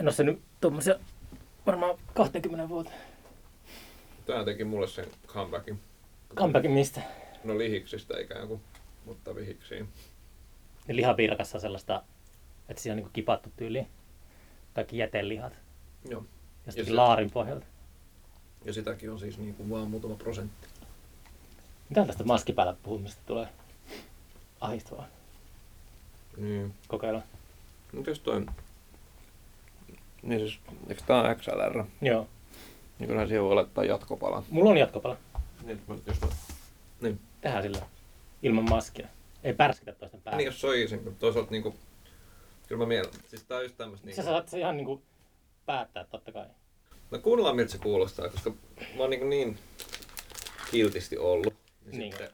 [0.00, 0.94] En ole nyt tuommoisia
[1.66, 2.92] varmaan 20 vuotta.
[4.26, 5.80] Tämä teki mulle sen comebackin.
[6.34, 7.00] Comebackin mistä?
[7.44, 8.60] No lihiksistä ikään kuin,
[9.04, 9.88] mutta vihiksiin.
[10.88, 12.02] Ja lihapiirakassa on sellaista,
[12.68, 13.88] että siinä on niin kipattu tyyliin
[14.74, 15.52] kaikki jätelihat.
[16.10, 16.24] Joo.
[16.66, 17.66] Ja sitten se- laarin pohjalta.
[18.64, 20.68] Ja sitäkin on siis niin kuin vaan muutama prosentti.
[21.88, 23.48] Mitä tästä maskipäällä puhumista tulee
[24.60, 25.06] ahdistavaa
[26.36, 26.74] Niin.
[26.88, 27.22] kokeilla?
[27.92, 28.46] Mutta jos toi...
[30.22, 31.84] Niin siis, eikö tää on XLR?
[32.02, 32.26] Joo.
[32.98, 34.42] Niin kyllähän siihen voi laittaa jatkopala.
[34.50, 35.16] Mulla on jatkopala.
[35.64, 36.28] Niin, jos mä...
[37.00, 37.20] Niin.
[37.40, 37.78] Tehdään sillä
[38.42, 39.08] ilman maskia.
[39.44, 40.36] Ei pärskitä toisten päälle.
[40.36, 41.74] Niin, jos se on easy, mutta toisaalta niinku...
[42.68, 43.10] Kyllä mä mielen...
[43.28, 44.22] Siis tää on just tämmöstä Sä niinku...
[44.22, 45.02] saat se ihan niinku
[45.66, 46.46] päättää totta kai.
[47.10, 49.58] No kuunnellaan miltä se kuulostaa, koska mä oon niinku niin
[50.70, 51.54] kiltisti ollut.
[51.84, 52.12] Niin, Niin.
[52.12, 52.28] sitten...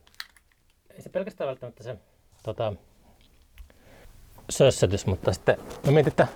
[0.90, 1.96] Ei se pelkästään välttämättä se
[2.42, 2.72] tota,
[4.50, 5.56] sössötys, mutta sitten
[5.86, 6.28] mä mietin, että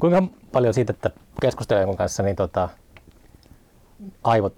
[0.00, 2.68] kuinka paljon siitä, että keskustelee kanssa, niin tota,
[4.24, 4.54] aivot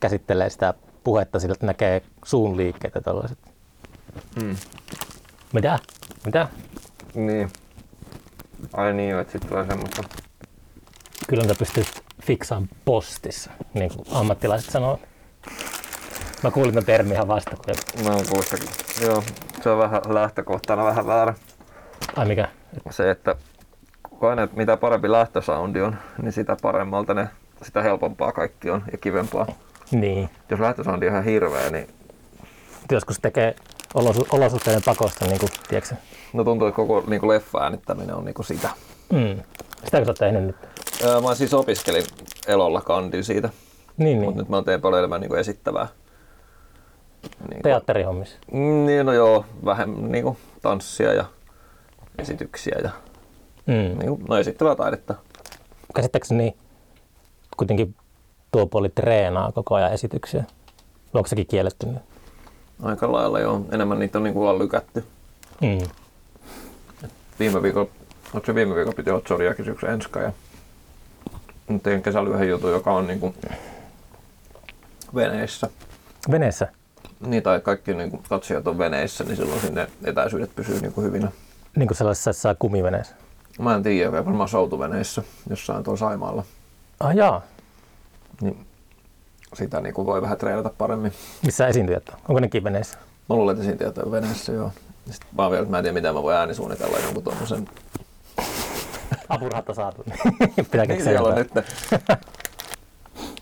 [0.00, 0.74] käsittelee sitä
[1.04, 3.38] puhetta sillä, että näkee suun liikkeet ja tällaiset.
[4.42, 4.56] Mm.
[5.52, 5.78] Mitä?
[6.24, 6.48] Mitä?
[7.14, 7.50] Niin.
[8.72, 10.02] Ai niin, että sit tulee semmoista...
[11.28, 11.84] Kyllä niitä pystyy
[12.22, 15.00] fiksaamaan postissa, niin kuin ammattilaiset sanoo.
[16.42, 18.04] Mä kuulin tämän termin ihan vasta, kun...
[18.04, 18.68] Mä oon kuullut sekin.
[19.02, 19.24] Joo,
[19.62, 21.34] se on vähän lähtökohtana vähän väärä.
[22.16, 22.48] Ai mikä?
[22.90, 23.36] Se, että
[24.24, 27.28] kun aina mitä parempi lähtösoundi on, niin sitä paremmalta ne,
[27.62, 29.46] sitä helpompaa kaikki on ja kivempaa.
[29.90, 30.30] Niin.
[30.50, 31.88] Jos lähtösoundi on ihan hirveä, niin
[32.90, 33.54] Joskus tekee
[33.94, 35.94] olosu- olosuhteiden pakosta, niin kuin, tiedätkö?
[36.32, 38.70] no tuntuu, että koko niin kuin leffa äänittäminen on niin kuin sitä.
[39.12, 39.42] Mm.
[39.84, 40.56] Sitäkö sä oot tehnyt nyt?
[41.04, 42.04] Öö, mä siis opiskelin
[42.46, 43.48] elolla kandin siitä,
[43.96, 44.38] Niin, mutta niin.
[44.38, 45.88] nyt mä teen paljon enemmän niin kuin esittävää.
[47.50, 48.38] Niin Teatterihommissa.
[48.52, 51.24] Mm, niin, no joo, vähemmän niin kuin tanssia ja
[52.18, 52.90] esityksiä ja
[53.66, 53.98] Mm.
[53.98, 55.14] niin kuin, no esittävää taidetta.
[55.94, 56.56] Käsittääkseni
[57.56, 57.94] kuitenkin
[58.52, 60.44] tuo puoli treenaa koko ajan esityksiä.
[61.14, 62.02] Onko sekin kielletty nyt?
[62.82, 65.04] Aika lailla joo, enemmän niitä on niin kuin vaan lykätty.
[65.60, 65.88] Mm.
[67.40, 67.90] viime viikolla,
[68.34, 70.32] onko se viime viikolla piti olla Zodiakin syksy enska ja
[71.82, 73.34] tein kesällä yhden jutun, joka on niinku
[75.14, 75.70] veneissä.
[76.30, 76.68] Veneessä?
[77.26, 81.32] Niin, tai kaikki niinku katsojat on veneissä, niin silloin sinne etäisyydet pysyy niinku hyvinä.
[81.76, 83.14] Niin kuin sellaisessa saa kumiveneessä.
[83.58, 86.44] Mä en tiedä, varmaan soutuveneissä jossain tuolla Saimaalla.
[87.00, 87.42] Ah jaa.
[88.40, 88.66] Niin
[89.54, 91.12] sitä niinku voi vähän treenata paremmin.
[91.44, 92.14] Missä esiintyjät on?
[92.28, 92.98] Onko nekin veneissä?
[93.28, 94.72] Mä luulen, että siinä on veneessä, joo.
[95.10, 97.68] Sitten oon vielä, että mä en tiedä, miten mä voin äänisuunnitella jonkun tuommoisen.
[99.28, 100.04] Apurahatta saatu.
[100.56, 101.36] Pitää Niin keksiä on jotain.
[101.54, 101.66] nyt.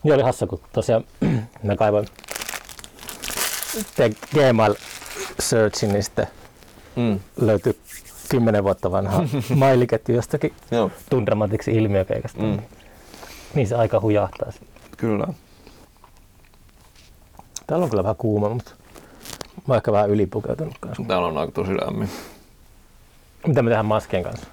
[0.05, 1.05] Joo, oli hassu, kun tosiaan
[1.63, 2.07] mä kaivoin
[4.35, 4.75] Gmail
[5.41, 6.27] searchin, niin sitten
[6.97, 7.21] Mm.
[7.37, 7.79] löytyi
[8.33, 9.23] kymmenen vuotta vanha
[9.57, 12.43] mailiketju jostakin Joo, tundramatiksi ilmiökeikasta.
[12.43, 12.59] Mm.
[13.55, 14.51] Niin se aika hujahtaa.
[14.97, 15.27] kyllä.
[17.67, 18.71] Täällä on kyllä vähän kuuma, mutta
[19.57, 21.03] mä oon ehkä vähän ylipukeutunut kanssa.
[21.09, 22.11] Täällä on aika tosi lämmin.
[23.47, 24.47] Mitä me tehdään maskien kanssa?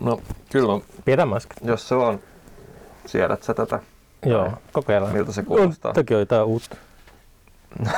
[0.00, 0.20] No,
[0.52, 1.56] kyllä mä Pidetään maskit.
[1.64, 2.20] Jos se on,
[3.06, 3.80] siedät sä tätä,
[4.26, 5.12] Joo, kokeillaan.
[5.14, 5.88] miltä se kuulostaa?
[5.88, 6.76] On, toki on jotain uutta.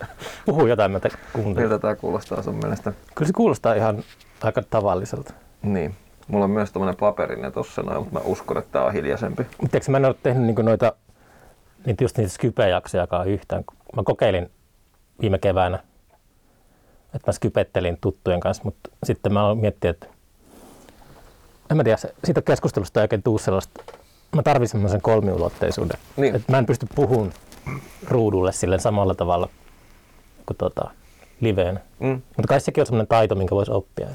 [0.46, 1.68] Puhu jotain, mä te kuuntelen.
[1.68, 2.92] Miltä tämä kuulostaa sun mielestä?
[3.14, 4.04] Kyllä se kuulostaa ihan
[4.42, 5.32] aika tavalliselta.
[5.62, 5.94] Niin.
[6.28, 9.42] Mulla on myös tämmönen paperinen tossa noin, mutta mä uskon, että tää on hiljaisempi.
[9.42, 10.92] Mutta tiedätkö, mä en ole tehnyt niinku noita,
[11.86, 13.64] niitä just niitä Skype-jaksojakaan yhtään.
[13.96, 14.50] Mä kokeilin
[15.20, 15.78] viime keväänä,
[17.14, 20.06] että mä skypettelin tuttujen kanssa, mutta sitten mä miettiä, että
[21.70, 23.82] en mä tiedä, siitä keskustelusta ei oikein tuu sellaista,
[24.36, 25.98] mä tarvitsen semmoisen kolmiulotteisuuden.
[26.16, 26.36] Niin.
[26.36, 27.32] Että mä en pysty puhumaan
[28.08, 29.48] ruudulle sille samalla tavalla
[30.46, 30.90] kuin tota,
[31.40, 31.80] liveen.
[32.00, 32.08] Mm.
[32.36, 34.06] Mutta kai sekin on semmoinen taito, minkä voisi oppia.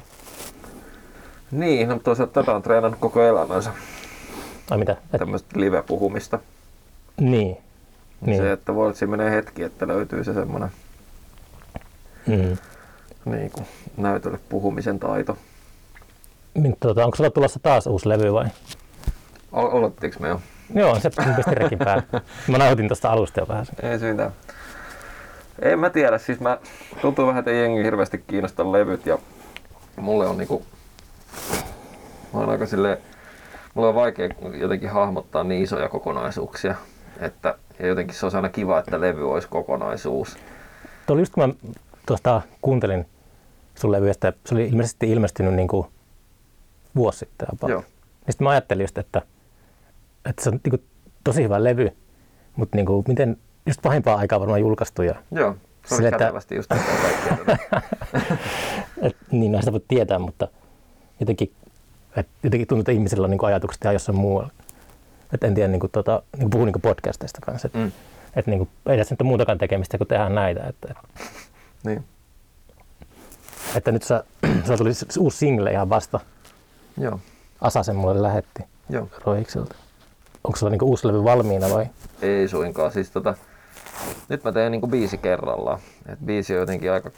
[1.50, 3.70] Niin, no mutta toisaalta tätä on treenannut koko elämänsä,
[4.70, 4.92] Ai mitä?
[4.92, 6.38] Et, tämmöistä live-puhumista.
[7.20, 7.56] niin.
[8.20, 8.42] Niin.
[8.42, 10.70] Se, että voi että siinä menee hetki, että löytyy se semmoinen
[12.26, 12.56] Mm.
[13.32, 15.36] niin kuin, näytölle puhumisen taito.
[16.54, 18.46] Niin, tota, onko sulla tulossa taas uusi levy vai?
[19.52, 20.40] Ol- me jo?
[20.74, 22.02] Joo, se pisti rekin päälle.
[22.48, 23.66] Mä nautin tuosta alusta jo vähän.
[23.82, 24.32] Ei se mitään.
[25.62, 26.58] En mä tiedä, siis mä
[27.00, 29.18] tuntuu vähän, että jengi hirveästi kiinnostaa levyt ja
[29.96, 30.62] mulle on niinku,
[32.34, 32.98] mä oon aika silleen,
[33.74, 34.28] mulle on vaikea
[34.60, 36.74] jotenkin hahmottaa niin isoja kokonaisuuksia,
[37.20, 40.36] että ja jotenkin se olisi aina kiva, että levy olisi kokonaisuus.
[41.06, 41.70] Tuo oli just kun mä
[42.06, 43.06] tuosta kuuntelin
[43.74, 45.86] sun levystä, se oli ilmeisesti ilmestynyt niin kuin
[46.96, 47.48] vuosi sitten.
[47.52, 47.70] About.
[47.70, 47.84] Joo.
[48.26, 49.22] Ja sitten mä ajattelin just, että,
[50.28, 50.84] että se on niin kuin
[51.24, 51.90] tosi hyvä levy,
[52.56, 53.36] mutta niin kuin, miten
[53.68, 55.02] just pahimpaa aikaa varmaan julkaistu.
[55.02, 55.50] Ja, Joo,
[55.86, 56.70] se oli Sille, että- kätevästi just
[59.02, 60.48] et, niin näistä voi tietää, mutta
[61.20, 61.52] jotenkin
[62.16, 64.50] Et jotenkin tuntuu, että ihmisillä on niin kuin ajatukset ihan jossain muualla.
[65.34, 67.66] Et en tiedä, niin kuin, tota, niin kuin puhun niin kuin podcasteista kanssa.
[67.68, 67.92] Että Mm.
[68.36, 70.60] et, niin kuin, ei tässä nyt ole muutakaan tekemistä, kun tehdään näitä.
[70.66, 71.02] Että, että,
[71.84, 72.04] Niin.
[73.74, 74.24] että nyt sä,
[74.64, 76.20] sulla tuli uusi single ihan vasta.
[76.98, 77.20] Joo.
[77.60, 79.08] Asa sen mulle lähetti Joo.
[79.24, 79.74] Roikselta.
[80.44, 81.86] Onko sulla niin kuin uusi levy valmiina vai?
[82.22, 82.92] Ei suinkaan.
[82.92, 83.34] Siis tota,
[84.28, 85.78] nyt mä teen niinku biisi kerrallaan.
[86.08, 87.10] Et biisi on jotenkin aika,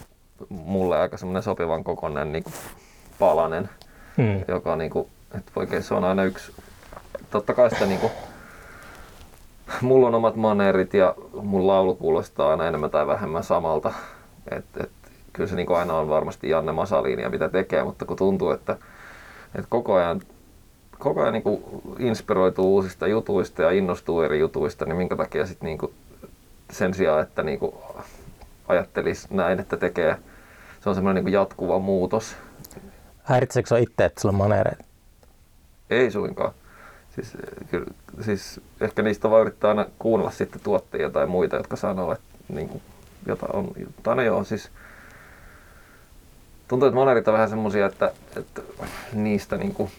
[0.48, 2.52] mulle aika semmoinen sopivan kokoinen niinku
[3.18, 3.68] palanen,
[4.16, 4.44] Hmm.
[4.48, 6.52] joka niinku, et oikein se on aina yksi,
[7.30, 8.10] totta kai sitä niinku,
[9.80, 13.92] mulla on omat maneerit ja mun laulu kuulostaa aina enemmän tai vähemmän samalta.
[14.50, 14.90] Et, et,
[15.32, 18.76] kyllä se niinku aina on varmasti Janne Masaliinia mitä tekee, mutta kun tuntuu, että,
[19.54, 20.20] et koko ajan
[20.98, 21.64] koko ajan niin
[21.98, 25.78] inspiroituu uusista jutuista ja innostuu eri jutuista, niin minkä takia sitten niin
[26.70, 27.60] sen sijaan, että niin
[28.68, 30.16] ajattelisi näin, että tekee,
[30.80, 32.36] se on semmoinen niin jatkuva muutos.
[33.22, 34.52] Häiritseekö itse, että sulla on?
[35.90, 36.52] Ei suinkaan.
[37.14, 37.86] Siis, eh, kyllä,
[38.20, 42.68] siis ehkä niistä vaan yrittää aina kuunnella sitten tuottajia tai muita, jotka sanoo, että niin
[42.68, 42.82] kuin,
[43.26, 44.70] jota on, tai no joo, siis
[46.68, 48.62] tuntuu, että maneerit on vähän semmosia, että, että
[49.12, 49.90] niistä niin kuin,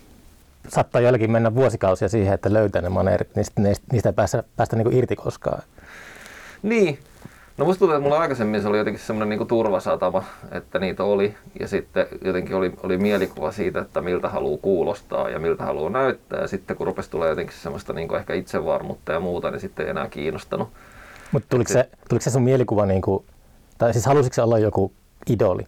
[0.68, 4.76] Saattaa joillekin mennä vuosikausia siihen, että löytää ne maneerit, niin niistä, niistä ei päästä, päästä
[4.76, 5.64] niin kuin irti koskaan.
[6.64, 7.00] Niin.
[7.58, 11.36] No musta tuntuu, että mulla aikaisemmin se oli jotenkin semmoinen niinku turvasatama, että niitä oli.
[11.60, 16.42] Ja sitten jotenkin oli, oli mielikuva siitä, että miltä haluaa kuulostaa ja miltä haluaa näyttää.
[16.42, 19.90] Ja sitten kun rupesi tulee jotenkin semmoista niinku ehkä itsevarmuutta ja muuta, niin sitten ei
[19.90, 20.70] enää kiinnostanut.
[21.32, 23.26] Mutta tuliko se, tuliko se sun mielikuva, niin kuin,
[23.78, 24.94] tai siis halusitko se olla joku
[25.30, 25.68] idoli?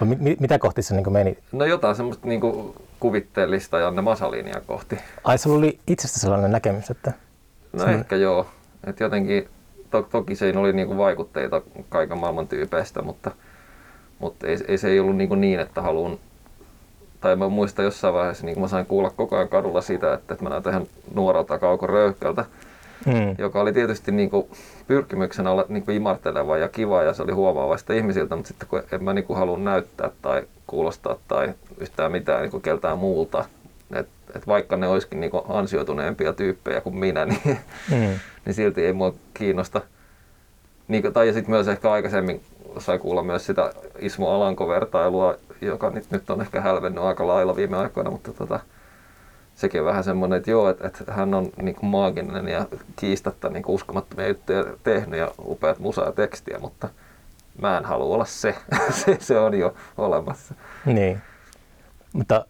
[0.00, 1.38] Vai mi, mi, mitä kohti se niin kuin meni?
[1.52, 4.98] No jotain semmoista niinku kuvitteellista Janne Masalinia kohti.
[5.24, 7.10] Ai sulla oli itsestä sellainen näkemys, että
[7.72, 8.46] No Semmoinen- ehkä joo.
[8.86, 9.48] Et jotenkin,
[9.90, 13.30] to, toki siinä oli niinku vaikutteita kaiken maailman tyypeistä, mutta,
[14.18, 16.18] mutta ei, ei, se ei ollut niinku niin, että haluan
[17.20, 20.44] tai mä muistan jossain vaiheessa, niin mä sain kuulla koko ajan kadulla sitä, että, että
[20.44, 22.44] mä näytän ihan nuorelta Kauko Röyhkältä,
[23.06, 24.46] mm, joka oli tietysti niin kuin
[24.86, 28.82] pyrkimyksenä olla niin kuin imarteleva ja kiva ja se oli huomaavaista ihmisiltä, mutta sitten kun
[28.92, 33.44] en mä niin kuin halua näyttää tai kuulostaa tai yhtään mitään niin kuin keltään muulta,
[33.94, 37.58] että et vaikka ne olisikin niin kuin ansioituneempia tyyppejä kuin minä, niin,
[37.90, 39.80] mm, niin silti ei mua kiinnosta.
[40.88, 42.42] Niin, tai ja sitten myös ehkä aikaisemmin
[42.78, 47.76] sai kuulla myös sitä Ismo Alanko-vertailua, joka nyt, nyt on ehkä hälvennyt aika lailla viime
[47.76, 48.60] aikoina, mutta tota,
[49.54, 52.66] sekin on vähän semmoinen, että joo, että, että hän on niin kuin maaginen ja
[52.96, 56.88] kiistatta niin kuin uskomattomia juttuja tehnyt ja upeat musa ja tekstiä, mutta
[57.60, 58.54] mä en halua olla se.
[59.04, 60.54] se, se on jo olemassa.
[60.86, 61.22] niin.
[62.12, 62.44] Mutta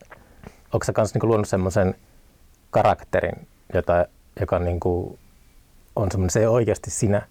[0.72, 1.94] onko sä kanssa niin kuin luonut semmoisen
[2.70, 4.06] karakterin, jota,
[4.40, 5.18] joka niin kuin
[5.96, 7.22] on semmoinen, se ei oikeasti sinä,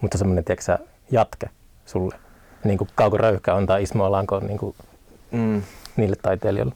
[0.00, 0.78] mutta semmoinen, tiedätkö sä,
[1.10, 1.50] jatke
[1.86, 2.16] sulle?
[2.64, 4.76] Niin kuin Kauko Röyhkä on tai Ismo Alanko on niin kuin
[5.30, 5.62] Mm.
[5.96, 6.74] niille taiteilijoille.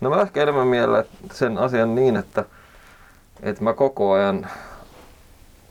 [0.00, 2.44] No mä ehkä enemmän mielellä sen asian niin, että,
[3.42, 4.46] että mä koko ajan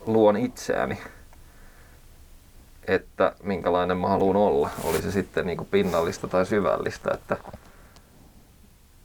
[0.06, 0.98] luon itseäni,
[2.88, 4.70] että minkälainen mä haluan olla.
[4.84, 7.38] Oli se sitten niin kuin pinnallista tai syvällistä, että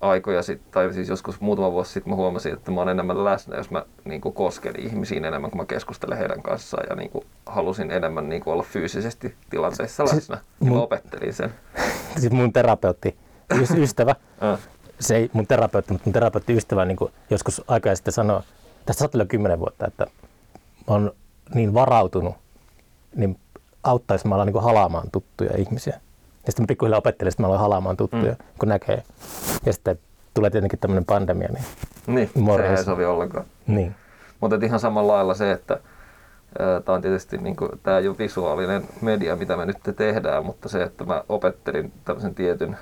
[0.02, 3.56] aikoja sitten, tai siis joskus muutama vuosi sitten mä huomasin, että mä oon enemmän läsnä,
[3.56, 7.24] jos mä niin kuin kosken ihmisiin enemmän, kun mä keskustelen heidän kanssaan ja niin kuin
[7.46, 10.38] halusin enemmän niin kuin olla fyysisesti tilanteissa Siis läsnä.
[10.60, 11.54] Ja mä mun- opettelin sen.
[12.20, 13.16] Siis mun terapeutti,
[13.54, 14.58] ys- ystävä, Äh.
[15.00, 16.98] se ei mun terapeutti, mutta mun terapeutti ystävä niin
[17.30, 18.40] joskus aikaa sitten sanoi,
[18.86, 20.06] tästä saattaa kymmenen vuotta, että
[20.88, 21.12] mä oon
[21.54, 22.34] niin varautunut,
[23.16, 23.38] niin
[23.82, 26.00] auttaisi mä olla niin halaamaan tuttuja ihmisiä.
[26.46, 28.44] Ja sitten mä pikkuhiljaa opettelin, että mä aloin halaamaan tuttuja, mm.
[28.58, 29.02] kun näkee.
[29.66, 29.98] Ja sitten
[30.34, 31.64] tulee tietenkin tämmöinen pandemia, niin,
[32.06, 33.44] Niin, se ei sovi ollenkaan.
[33.66, 33.94] niin.
[34.40, 35.80] Mutta ihan samalla lailla se, että
[36.84, 40.82] tämä on tietysti niin tämä ei ole visuaalinen media, mitä me nyt tehdään, mutta se,
[40.82, 42.76] että mä opettelin tämmöisen tietyn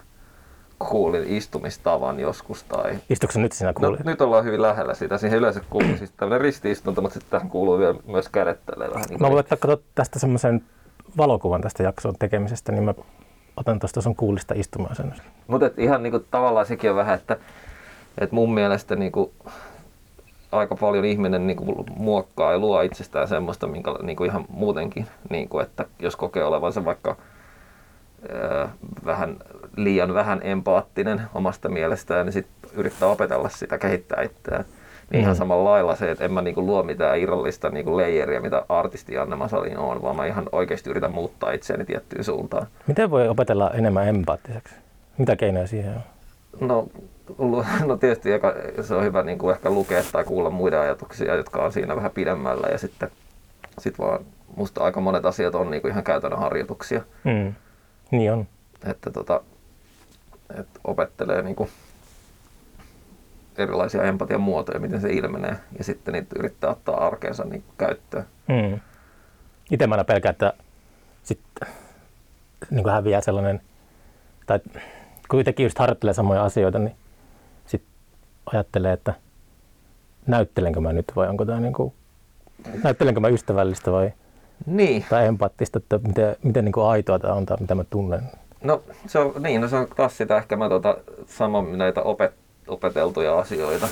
[0.78, 4.04] kuulin istumistavan joskus tai Istuuko nyt siinä No, kuulijat?
[4.06, 5.18] nyt ollaan hyvin lähellä sitä.
[5.18, 8.96] Siihen yleensä kuuluu siis tämmöinen ristiistunto, mutta sitten tähän kuuluu vielä myös kädet vähän niin
[9.12, 10.64] Mä kuin voin ottaa katsoa tästä semmoisen
[11.16, 12.94] valokuvan tästä jakson tekemisestä, niin mä
[13.60, 14.96] otan tuosta sun kuulista istumaan
[15.46, 17.36] Mutta ihan niinku, tavallaan sekin on vähän, että,
[18.18, 19.32] että mun mielestä niinku,
[20.52, 25.84] aika paljon ihminen niinku, muokkaa ja luo itsestään semmoista, minkä niinku, ihan muutenkin, niinku, että
[25.98, 27.16] jos kokee olevansa vaikka
[28.32, 28.68] ää,
[29.04, 29.36] vähän
[29.76, 34.64] liian vähän empaattinen omasta mielestään, niin sitten yrittää opetella sitä, kehittää itseään.
[35.10, 35.38] Niin ihan Mm.
[35.38, 39.36] samalla lailla se, että en mä niinku luo mitään irrallista niinku leijeriä, mitä artisti Janne
[39.36, 42.66] Masalin on, vaan mä ihan oikeasti yritän muuttaa itseäni tiettyyn suuntaan.
[42.86, 44.74] Miten voi opetella enemmän empaattiseksi?
[45.18, 46.68] Mitä keinoja siihen on?
[46.68, 46.88] No,
[47.86, 51.64] no tietysti eka, se on hyvä niin kuin ehkä lukea tai kuulla muiden ajatuksia, jotka
[51.64, 53.10] on siinä vähän pidemmällä ja sitten
[53.78, 54.20] sit vaan
[54.56, 57.54] musta aika monet asiat on niin kuin ihan käytännön harjoituksia, Mm.
[58.10, 58.46] Niin on.
[58.86, 59.40] että tota,
[60.58, 61.68] et opettelee niin kuin
[63.60, 68.24] erilaisia empatian muotoja, miten se ilmenee, ja sitten niitä yrittää ottaa arkeensa niin käyttöön.
[68.48, 68.80] Mm.
[69.70, 70.52] Itse mä aina pelkään, että
[71.22, 71.68] sitten
[72.70, 73.60] niin kuin häviää sellainen,
[74.46, 74.60] tai
[75.28, 76.96] kuitenkin just harjoittelee samoja asioita, niin
[77.66, 77.92] sitten
[78.52, 79.14] ajattelee, että
[80.26, 81.92] näyttelenkö mä nyt vai onko tämä niin kuin,
[82.82, 84.12] näyttelenkö mä ystävällistä vai
[84.66, 88.22] Niin, tai empaattista, että miten, miten niin kuin aitoa tämä on tai mitä mä tunnen.
[88.64, 92.34] no se on, niin, no se on taas sitä ehkä mä tota, sama näitä opet,
[92.70, 93.88] opeteltuja asioita,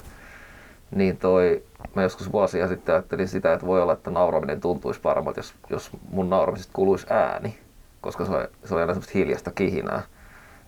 [0.90, 1.62] niin toi,
[1.94, 5.90] mä joskus vuosia sitten ajattelin sitä, että voi olla, että nauraminen tuntuisi paremmalta, jos, jos
[6.10, 7.58] mun nauramisesta kuuluisi ääni,
[8.00, 10.02] koska se oli, se oli aina semmoista hiljasta kihinää.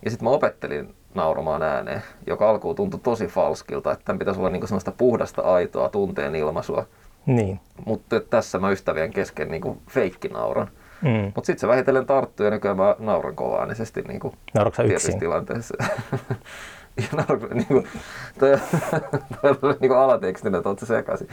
[0.05, 4.51] Ja sitten mä opettelin nauramaan ääneen, joka alkuun tuntui tosi falskilta, että tämän pitäisi olla
[4.51, 6.87] niinku sellaista puhdasta, aitoa tunteen ilmaisua.
[7.27, 7.61] Niin.
[7.87, 10.69] Mutta tässä mä ystävien kesken niinku feikkinauran.
[11.03, 11.33] Mm.
[11.35, 15.19] Mutta sitten se vähitellen tarttuu ja nykyään mä nauran kovaäänisesti niinku Nauratko sä yksin?
[16.97, 17.17] tilanteissa.
[17.17, 17.89] ja nauran, niinku,
[18.39, 18.59] toi,
[19.43, 21.29] toi oli niinku alatekstinä, että oot sä sekaisin.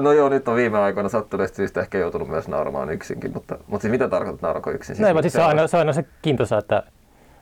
[0.00, 3.82] No joo, nyt on viime aikoina sattuneesta syystä ehkä joutunut myös nauramaan yksinkin, mutta, mutta
[3.82, 4.96] siis mitä tarkoitat naurako yksin?
[4.98, 6.82] No, ei, siis se, on aina, se on aina se kiintoisa, että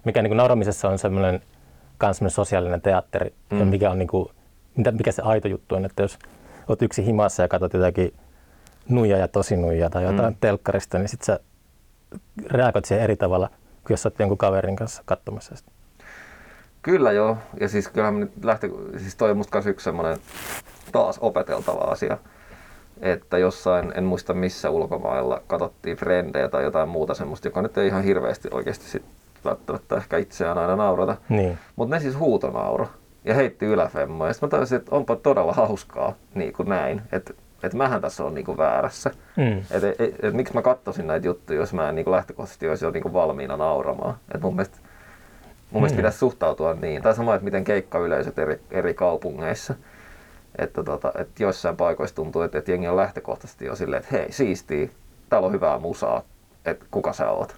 [0.04, 1.40] mikä niin kuin nauramisessa on semmoinen,
[1.98, 3.58] kans semmoinen sosiaalinen teatteri, mm.
[3.58, 4.28] ja mikä, on niin kuin,
[4.92, 6.18] mikä se aito juttu on, että jos
[6.68, 8.14] oot yksi himassa ja katsot jotakin
[8.88, 10.38] nuija ja tosi nuija tai jotain mm.
[10.40, 11.40] telkkarista, niin sit sä
[12.50, 13.50] reagoit siihen eri tavalla,
[13.86, 15.70] kuin jos oot jonkun kaverin kanssa katsomassa sitä.
[16.82, 20.18] Kyllä joo, ja siis kyllähän nyt lähti, siis toi on musta yksi semmoinen
[20.92, 22.18] taas opeteltava asia,
[23.00, 27.86] että jossain, en muista missä ulkomailla, katsottiin Frendejä tai jotain muuta semmoista, joka nyt ei
[27.86, 29.04] ihan hirveästi oikeasti sit
[29.44, 31.16] välttämättä ehkä itseään aina naurata.
[31.28, 31.58] Niin.
[31.76, 32.88] Mutta ne siis huutonauro
[33.24, 34.26] ja heitti yläfemmoa.
[34.26, 38.24] Ja sitten mä tajusin, että onpa todella hauskaa niin kuin näin, että et mähän tässä
[38.24, 39.10] on niin kuin väärässä.
[39.36, 39.58] Mm.
[39.58, 42.68] Et, et, et, et, miksi mä katsoisin näitä juttuja, jos mä en niin kuin lähtökohtaisesti
[42.68, 44.14] olisi jo niin kuin valmiina nauramaan.
[44.34, 44.78] Et mun mielestä,
[45.70, 46.00] mun mielestä Mm.
[46.00, 47.02] pitäisi suhtautua niin.
[47.02, 49.74] Tai sama, että miten keikkayleisöt eri, eri kaupungeissa.
[50.58, 54.32] Että tota, et joissain paikoissa tuntuu, että, että jengi on lähtökohtaisesti jo silleen, että hei,
[54.32, 54.88] siistiä,
[55.28, 56.22] täällä on hyvää musaa,
[56.64, 57.56] että kuka sä oot.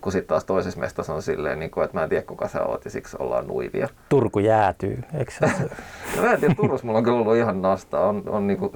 [0.00, 2.62] Kun sitten taas toisessa mestassa on silleen, niin kuin, että mä en tiedä kuka sä
[2.62, 3.88] oot ja siksi ollaan nuivia.
[4.08, 5.46] Turku jäätyy, eikö se?
[6.16, 8.08] No mä en tiedä, Turussa mulla on kyllä ollut ihan nastaa.
[8.08, 8.72] On, on niinku,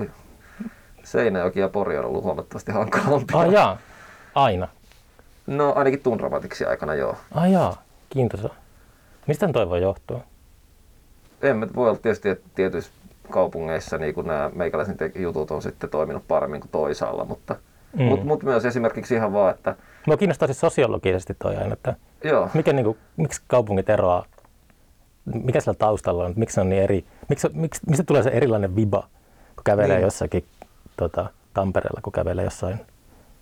[1.04, 3.38] Seinäjoki ja Pori on ollut huomattavasti hankalampia.
[3.38, 3.78] ah jaa,
[4.34, 4.68] aina.
[5.46, 7.16] No ainakin tundramatiksi aikana joo.
[7.34, 8.48] Ah jaa, kiintoisa.
[9.26, 10.20] Mistä toi voi johtua?
[11.42, 12.92] En mä voi olla tietysti, että tietyissä
[13.30, 17.56] kaupungeissa niin nämä meikäläisen jutut on sitten toiminut paremmin kuin toisaalla, mutta
[17.92, 18.02] Mm.
[18.04, 21.94] mut, mut myös esimerkiksi ihan vaan, että Mua kiinnostaa siis sosiologisesti toi aina, että
[22.24, 24.24] joo, mikä, niin kuin, miksi kaupungit eroaa,
[25.24, 29.00] mikä sillä taustalla on, miksi on niin eri, miksi, miksi, mistä tulee se erilainen viba,
[29.56, 30.02] kun kävelee Niin.
[30.04, 30.44] jossakin
[30.96, 32.80] tota, Tampereella, kun kävelee jossain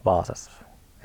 [0.04, 0.50] Vaasassa.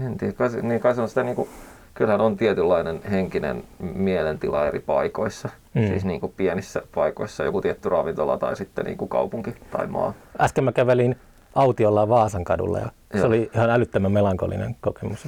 [0.06, 1.50] en tiedä, kai, se- niin kai se on sitä niin kuin,
[1.94, 5.50] kyllähän on tietynlainen henkinen mielentila eri paikoissa.
[5.74, 5.88] Mm.
[5.88, 10.14] Siis niin kuin pienissä paikoissa joku tietty ravintola tai sitten niin kuin kaupunki tai maa.
[10.42, 11.16] Äsken mä kävelin
[11.56, 13.28] autiolla Vaasan kadulla ja se Joo.
[13.28, 15.22] oli ihan älyttömän melankolinen kokemus.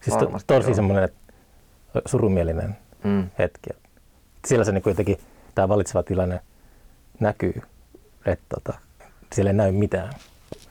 [0.00, 1.08] Siis to, tosi semmoinen
[2.06, 3.28] surumielinen Mm.
[3.38, 3.70] hetki.
[4.46, 5.18] Siellä se niin kuitenkin
[5.54, 6.40] tämä valitseva tilanne
[7.20, 7.62] näkyy,
[8.26, 8.78] että tota,
[9.32, 10.12] siellä ei näy mitään.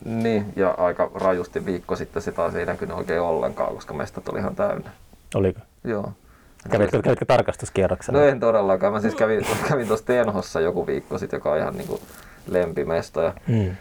[0.06, 4.40] Niin, ja aika rajusti viikko sitten se taas ei näkynyt oikein ollenkaan, koska mestat oli
[4.40, 4.90] ihan täynnä.
[5.36, 5.60] Oliko?
[5.84, 6.12] Joo.
[6.72, 8.20] Kävitkö, kävitkö tarkastuskierroksella?
[8.20, 8.94] No en todellakaan.
[8.94, 12.00] Mä siis kävin, kävin tuossa Tenhossa joku viikko sitten, joka on ihan niinku
[12.48, 13.22] lempimesta.
[13.22, 13.76] Ja, Mm.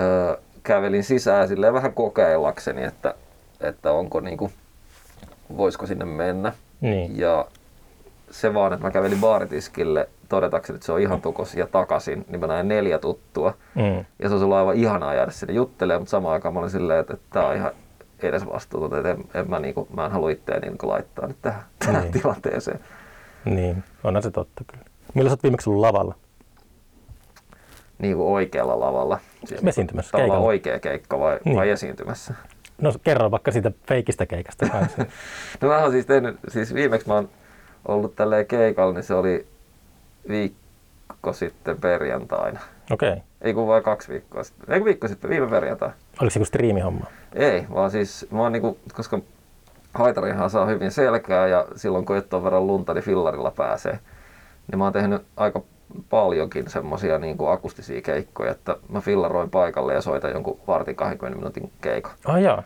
[0.00, 3.14] öö, kävelin sisään silleen vähän kokeillakseni, että,
[3.60, 4.50] että onko niinku,
[5.56, 6.52] voisiko sinne mennä.
[6.80, 7.18] Niin.
[7.18, 7.46] Ja
[8.30, 12.40] se vaan, että mä kävelin baaritiskille todetakseni, että se on ihan tukos ja takaisin, niin
[12.40, 13.54] mä näin neljä tuttua.
[13.74, 13.82] Mm.
[14.18, 17.00] Ja se olisi ollut aivan ihanaa jäädä sinne juttelemaan, mutta samaan aikaan mä olin silleen,
[17.00, 17.70] että, että tää on ihan
[18.22, 22.02] edesvastuutonta, että en, en mä, niinku, mä en halua itseäni niinku laittaa nyt tähän, tähän
[22.02, 22.12] Niin.
[22.12, 22.80] tilanteeseen.
[23.44, 24.84] Niin, onhan se totta kyllä.
[25.14, 26.14] Milloin sä oot viimeksi ollut lavalla?
[27.98, 29.18] Niin kuin oikealla lavalla.
[29.44, 30.46] Siis Esiintymässä, Tavallaan keikalla.
[30.48, 31.56] oikea keikka vai, Niin.
[31.56, 32.34] vai esiintymässä?
[32.82, 35.04] No kerro vaikka siitä feikistä keikasta kanssa.
[35.60, 37.28] No mä oon siis tehnyt, siis viimeksi mä oon
[37.88, 39.46] ollut tälleen keikalla, niin se oli
[40.28, 42.60] viikko sitten perjantaina.
[42.90, 43.12] Okei.
[43.12, 43.22] Okay.
[43.40, 44.72] Ei kun vai kaksi viikkoa sitten.
[44.72, 45.90] Ei kun viikko sitten, viime perjantai.
[46.20, 47.06] Oliko se joku striimihomma?
[47.34, 49.18] Ei, vaan siis mä oon niinku, koska
[49.94, 53.98] haitarihan saa hyvin selkää ja silloin kun et ole verran lunta, niin fillarilla pääsee.
[54.68, 55.62] Niin mä oon tehnyt aika
[56.10, 61.72] paljonkin semmosia niinku akustisia keikkoja, että mä fillaroin paikalle ja soitan jonkun vartin 20 minuutin
[61.80, 62.12] keikan.
[62.24, 62.62] Ah jaa.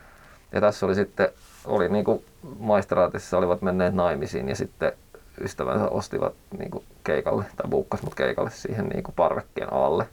[0.52, 1.28] Ja tässä oli sitten,
[1.64, 2.24] oli niinku
[2.58, 4.92] maistraatissa olivat menneet naimisiin ja sitten
[5.40, 10.08] ystävänsä ostivat niinku keikalle tai buukkas mut keikalle siihen niinku parvekkeen alle.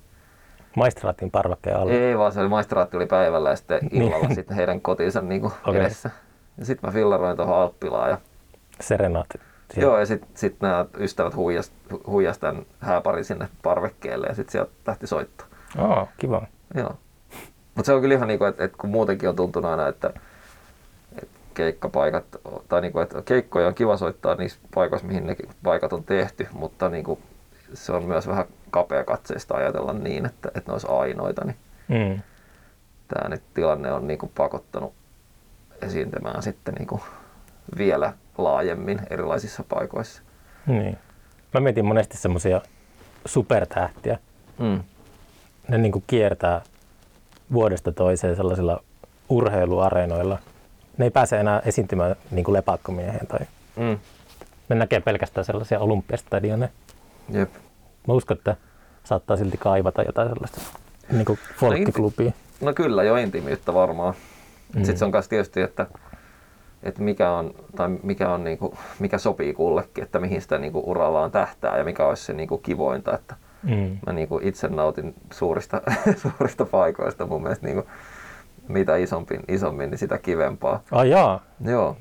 [0.75, 1.91] Maistraatin parvekkeen alla.
[1.93, 4.35] Ei vaan se oli maistraatti oli päivällä ja sitten illalla Niin.
[4.35, 5.81] sitten heidän kotinsa niinku Okei.
[5.81, 6.09] edessä.
[6.57, 8.17] Ja sitten mä fillaroin tuohon Alppilaan ja
[8.79, 9.27] Serenaat.
[9.73, 11.71] Siellä- Joo, ja sitten sit nämä ystävät huijas,
[12.07, 15.47] huijas tämän hääparin sinne parvekkeelle ja sitten sieltä lähti soittaa.
[15.77, 16.41] Oh, kiva.
[16.75, 16.95] Joo.
[17.75, 20.13] Mutta se on kyllä ihan niin kuin, että, että kun muutenkin on tuntunut aina, että
[21.57, 22.25] keikkapaikat,
[22.69, 26.47] tai niin kuin, että keikkoja on kiva soittaa niissä paikoissa, mihin ne paikat on tehty,
[26.53, 27.19] mutta niin kuin,
[27.73, 31.55] se on myös vähän kapea katseista ajatella niin, että, että ne olisi ainoita, niin
[31.87, 32.21] Mm.
[33.07, 34.93] tämä nyt tilanne on niin kuin pakottanut
[35.81, 37.01] esiintymään sitten niin kuin
[37.77, 40.21] vielä laajemmin erilaisissa paikoissa.
[40.65, 40.97] Niin.
[41.53, 42.61] Mä mietin monesti semmoisia
[43.25, 44.17] supertähtiä.
[44.59, 44.83] Mm.
[45.67, 46.61] Ne niin kuin kiertää
[47.53, 48.83] vuodesta toiseen sellaisilla
[49.29, 50.39] urheiluareenoilla.
[50.97, 53.39] Ne ei pääse enää esiintymään niin kuin lepakkomiehen tai
[53.75, 53.99] Mm.
[54.69, 56.69] ne näkee pelkästään sellaisia olympiastadioneja.
[57.29, 57.49] Jep.
[58.07, 58.55] Mä uskon, että
[59.03, 60.61] saattaa silti kaivata jotain sellaista
[61.11, 62.31] niin kuin folkkiklubia.
[62.61, 64.13] No kyllä, jo intiimiyttä varmaan.
[64.75, 64.79] Mm.
[64.83, 65.87] Sitten se on myös tietysti, että,
[66.83, 71.31] että mikä, on, tai mikä, on niinku, mikä sopii kullekin, että mihin sitä niinku urallaan
[71.31, 73.15] tähtää ja mikä olisi se niinku kivointa.
[73.15, 73.97] Että Mm.
[74.07, 75.81] mä niinku itse nautin suurista,
[76.21, 77.87] suurista paikoista mun mielestä niinku,
[78.67, 80.83] mitä isompi, isommin, niin sitä kivempaa.
[80.91, 81.43] Ai jaa.
[81.65, 81.97] Joo,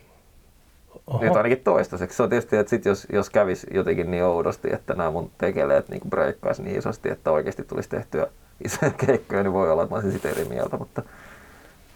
[1.06, 1.24] Oho.
[1.24, 2.16] nyt ainakin toistaiseksi.
[2.16, 5.88] Se on tietysti, että sit jos, jos kävisi jotenkin niin oudosti, että nämä mun tekeleet
[5.88, 8.26] niin breikkaisi niin isosti, että oikeasti tulisi tehtyä
[8.64, 11.02] isoja keikkoja, niin voi olla, että mä olisin sitä eri mieltä, mutta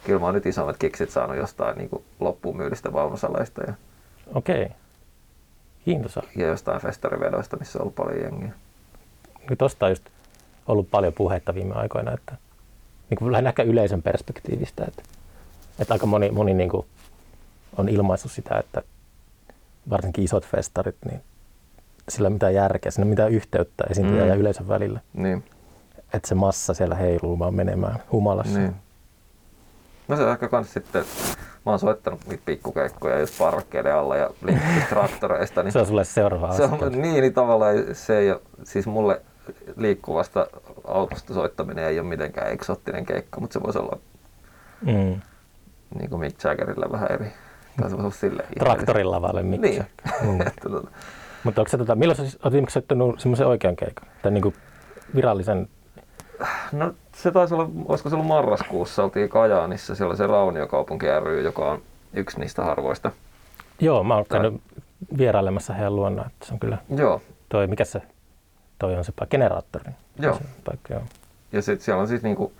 [0.04, 3.74] kyllä mä oon nyt isommat kiksit saanut jostain niin loppuun myydistä vaunusaleista ja,
[4.34, 4.68] Okei.
[5.84, 6.22] Kiintosaa.
[6.36, 8.52] ja jostain festarivedoista, missä on ollut paljon jengiä.
[9.50, 10.04] Nyt tosta on just
[10.66, 12.34] ollut paljon puhetta viime aikoina, että
[13.10, 15.02] niin kuin lähinnä ehkä yleisön perspektiivistä, että,
[15.78, 16.86] että aika moni, moni niin kuin
[17.76, 18.82] on ilmaissut sitä, että
[19.90, 21.20] varsinkin isot festarit, niin
[22.08, 24.28] sillä ei ole mitään järkeä, siinä mitään yhteyttä esiintyjän Mm.
[24.28, 25.00] ja yleisön välillä.
[25.12, 25.44] Niin,
[26.14, 28.58] Että se massa siellä heiluu vaan menemään humalassa.
[28.58, 28.74] niin.
[30.08, 31.04] No se on ehkä kans sitten,
[31.66, 34.30] mä oon soittanut pikkukeikkoja just parvekkeiden alla ja
[34.88, 38.86] traktoreista, niin Se on sulle seuraava Se on, niin, niin tavallaan se ei ole, siis
[38.86, 39.22] mulle
[39.76, 40.46] liikkuvasta
[40.86, 43.98] autosta soittaminen ei ole mitenkään eksoottinen keikka, mutta se voisi olla
[44.82, 45.20] Mm.
[45.98, 47.26] niin kuin Mick Jaggerille vähän eri.
[47.80, 49.84] Tai se voisi olla sille Traktorin lavalle Mick Niin.
[50.22, 50.38] Mm.
[50.62, 50.88] Tota,
[51.44, 54.08] Mutta onko se, tota, milloin sä siis, oot viimeksi soittanut semmoisen oikean keikan?
[54.22, 54.54] Tai niinku
[55.14, 55.68] virallisen,
[56.72, 61.42] no se taisi olla, olisiko se ollut marraskuussa, oltiin Kajaanissa, siellä oli se Rauniokaupunki ry,
[61.42, 61.82] joka on
[62.14, 63.10] yksi niistä harvoista.
[63.80, 64.60] joo, mä oon käynyt
[65.18, 68.02] vierailemassa heidän luona, että se on kyllä Joo, toi, mikä se,
[68.80, 69.92] toi on se paikka, generaattori.
[70.18, 70.34] Joo.
[70.34, 71.02] Se paikka, joo.
[71.52, 72.52] ja sitten siellä on siis niinku,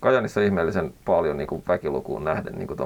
[0.00, 2.76] Kajanissa ihmeellisen paljon niinku väkilukuun nähden niinku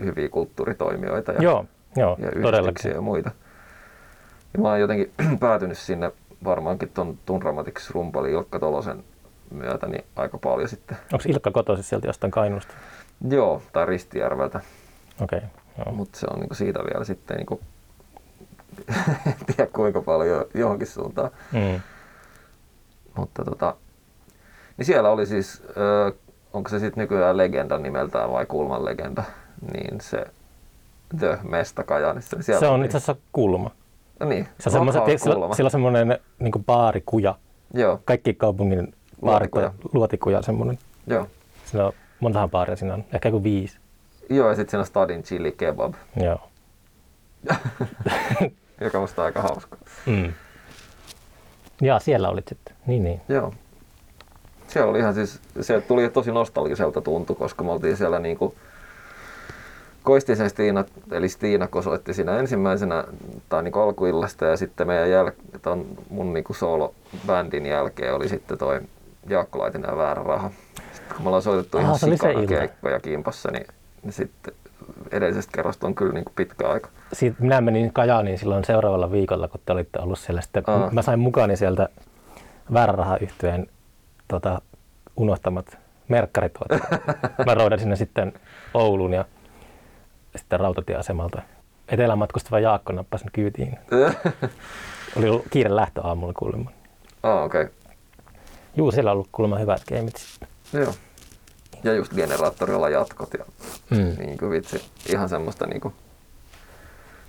[0.00, 1.32] hyviä kulttuuritoimijoita.
[1.32, 2.90] Ja, Joo, joo, ja yhdistyksiä todellakin.
[2.94, 3.30] ja muita.
[4.54, 6.12] Ja mä oon jotenkin päätynyt sinne
[6.44, 9.04] varmaankin ton Tundramatics rumpali Ilkka Tolosen
[9.50, 10.96] myötä niin aika paljon sitten.
[11.12, 12.74] Onko Ilkka kotoisin sieltä jostain Kainuusta?
[13.30, 14.60] Joo, tai Ristijärveltä,
[15.20, 15.94] Okei, okay, joo.
[15.94, 17.60] mutta se on niinku siitä vielä sitten niinku,
[19.26, 21.30] en tiedä kuinka paljon johonkin suuntaan.
[21.52, 21.80] Mm.
[23.16, 23.74] Mutta tota,
[24.76, 26.12] niin siellä oli siis, ö,
[26.52, 29.24] onko se sitten nykyään legenda nimeltään vai Kulman legenda,
[29.72, 30.26] niin se
[31.18, 32.36] The Mesta Kajaanissa.
[32.36, 33.70] Niin Se on itse asiassa kulma.
[34.20, 37.34] No niin, Se on tiedätkö, sillä, sillä on semmoinen niin baarikuja.
[37.74, 39.68] Joo, Kaikki kaupungin Luotikuja.
[39.70, 40.78] baarit on luotikuja semmoinen.
[41.06, 41.26] joo.
[41.64, 43.78] Siinä on montahan baaria siinä on, ehkä joku viisi.
[44.30, 46.40] Joo, ja sitten siinä on Stadin chili kebab, Joo.
[48.80, 49.76] joka musta on aika hauska.
[50.06, 50.32] Mm.
[51.80, 52.76] Ja siellä olit sitten.
[52.86, 53.20] Niin, niin.
[53.28, 53.54] Joo.
[54.68, 58.54] Siellä oli ihan siis, se tuli tosi nostalgiselta tuntu, koska me oltiin siellä niinku
[60.02, 63.04] Koistisen Stiina, eli Stiina soitti siinä ensimmäisenä
[63.48, 68.80] tai niinku alkuillasta ja sitten meidän jäl- ton mun niinku solo-bändin jälkeen oli sitten toi
[69.28, 70.50] Jaakko Laitinen ja Väärä Raha.
[70.92, 73.66] Sitten kun me ollaan soitettu Aha, ihan se se sikana keikkoja kimpassa, niin,
[74.02, 74.54] niin sitten
[75.10, 76.88] edellisestä kerrasta on kyllä niinku pitkä aika.
[77.12, 80.40] Siitä minä menin Kajaaniin silloin seuraavalla viikolla, kun te olitte ollut siellä.
[80.40, 80.90] Sitten Aa.
[80.90, 81.88] mä sain mukaani sieltä
[82.72, 83.66] väärärahayhtyeen
[84.28, 84.60] tota,
[85.16, 86.52] unohtamat merkkarit.
[87.46, 88.32] mä roudasin ne sitten
[88.74, 89.24] Ouluun ja
[90.36, 91.42] sitten rautatieasemalta.
[91.88, 93.78] Etelään matkustava Jaakko nappasi kyytiin.
[95.16, 96.70] Oli ollut kiire lähtö aamulla kuulemma.
[97.22, 97.62] ah, okei.
[97.62, 97.74] Okay.
[98.76, 100.48] Juu, siellä on ollut kuulemma hyvät gameit sitten.
[100.72, 100.92] Joo.
[101.84, 103.44] Ja just generaattorilla jatkot ja
[103.90, 104.16] Mm.
[104.18, 105.94] niin kuin vitsi, ihan semmoista niin kuin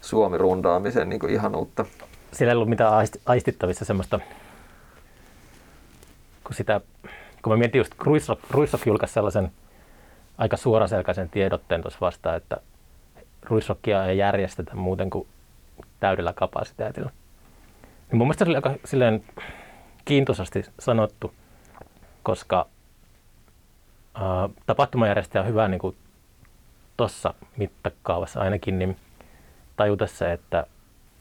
[0.01, 1.85] Suomi-rundaamisen niin kuin ihanuutta.
[2.31, 4.19] Siellä ei ollut mitään aisti- aistittavissa semmoista,
[6.43, 6.81] kun sitä,
[7.43, 9.51] kun mä mietin just, Ruisrock, Ruisrock julkaisi sellaisen
[10.37, 12.57] aika suoraselkäisen tiedotteen tuossa vastaan, että
[13.43, 15.27] Ruisrockia ei järjestetä muuten kuin
[15.99, 17.11] täydellä kapasiteetilla.
[18.11, 19.23] Niin mun mielestä se oli aika silleen
[20.05, 21.33] kiintoisasti sanottu,
[22.23, 22.67] koska
[24.65, 25.95] tapahtumajärjestäjä on hyvä niin kuin
[26.97, 28.97] tuossa mittakaavassa ainakin, niin
[29.75, 30.65] tajuta se, että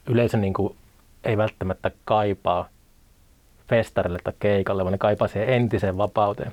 [0.06, 0.76] yleisö niin kuin
[1.24, 2.68] ei välttämättä kaipaa
[3.68, 6.52] festarille tai keikalle, vaan ne kaipaa siihen entiseen vapauteen.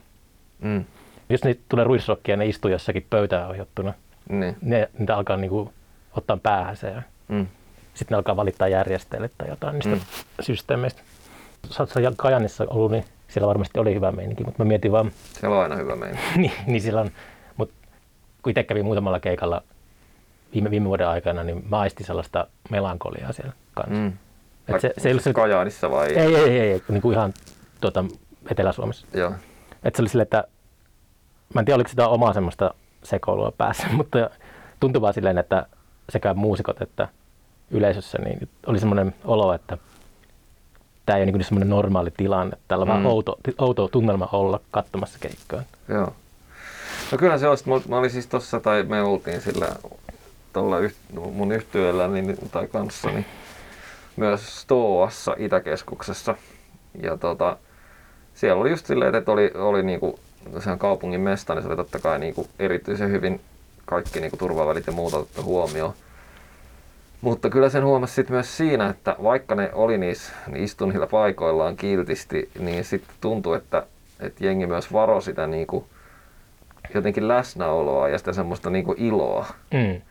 [0.59, 0.85] Mm.
[1.29, 3.93] Jos niitä tulee ruisrokkia ja ne istuu jossakin pöytään ohjattuna,
[4.29, 4.55] Niin.
[4.61, 5.69] ne, niitä alkaa niin kuin
[6.17, 7.47] ottaa päähän se ja Mm.
[7.93, 10.01] sitten ne alkaa valittaa järjestäjille tai jotain niistä Mm.
[10.39, 11.01] systeemeistä.
[11.69, 15.55] Sä oot Kajanissa ollut, niin siellä varmasti oli hyvä meininki, mutta mä mietin vaan, Siellä
[15.55, 16.23] on aina hyvä meininki.
[16.41, 17.11] niin, niin siellä on,
[17.57, 17.75] mutta
[18.43, 19.63] kun itse kävin muutamalla keikalla
[20.53, 23.95] viime, viime vuoden aikana, niin mä aistin sellaista melankoliaa siellä kanssa.
[23.95, 24.13] Mm.
[24.67, 26.07] Et se, se ei ollut se, Kajaanissa vai?
[26.07, 27.33] ei, ei, ei, ei, niin kuin ihan
[27.81, 28.05] tuota,
[28.51, 29.07] Etelä-Suomessa.
[29.13, 29.31] Joo.
[29.83, 30.43] Et se oli silleen, että
[31.53, 34.29] mä en tiedä oliko sitä omaa semmoista sekoilua päässä, mutta
[34.79, 35.65] tuntui vaan silleen, että
[36.09, 37.07] sekä muusikot että
[37.71, 39.77] yleisössä niin oli semmoinen olo, että
[41.07, 42.57] tämä ei ole niin semmoinen normaali tilanne.
[42.67, 42.93] Täällä on mm.
[42.93, 45.61] Vaan outo, outo tunnelma olla katsomassa keikkoa.
[45.87, 46.13] Joo.
[47.11, 47.57] No kyllä se on.
[47.65, 49.67] Mä, mä olin siis tossa, tai me oltiin sillä
[50.53, 53.25] tuolla yht, mun yhtyeellä niin, tai kanssa, niin
[54.15, 56.35] myös Stoassa Itäkeskuksessa.
[57.01, 57.57] Ja tota,
[58.33, 60.19] siellä oli just silleen, että oli, oli niinku,
[60.59, 63.41] sehän kaupungin mesta, niin se oli totta kai niinku erityisen hyvin
[63.85, 65.93] kaikki niinku turvavälit ja muuta otettu huomioon.
[67.21, 71.07] Mutta kyllä sen huomasi sit myös siinä, että vaikka ne oli niissä, niin istui niillä
[71.07, 73.83] paikoillaan kiltisti, niin sitten tuntui, että,
[74.19, 75.87] että jengi myös varo sitä niinku,
[76.93, 79.45] jotenkin läsnäoloa ja sitä semmoista niinku iloa.
[79.73, 80.01] Mm.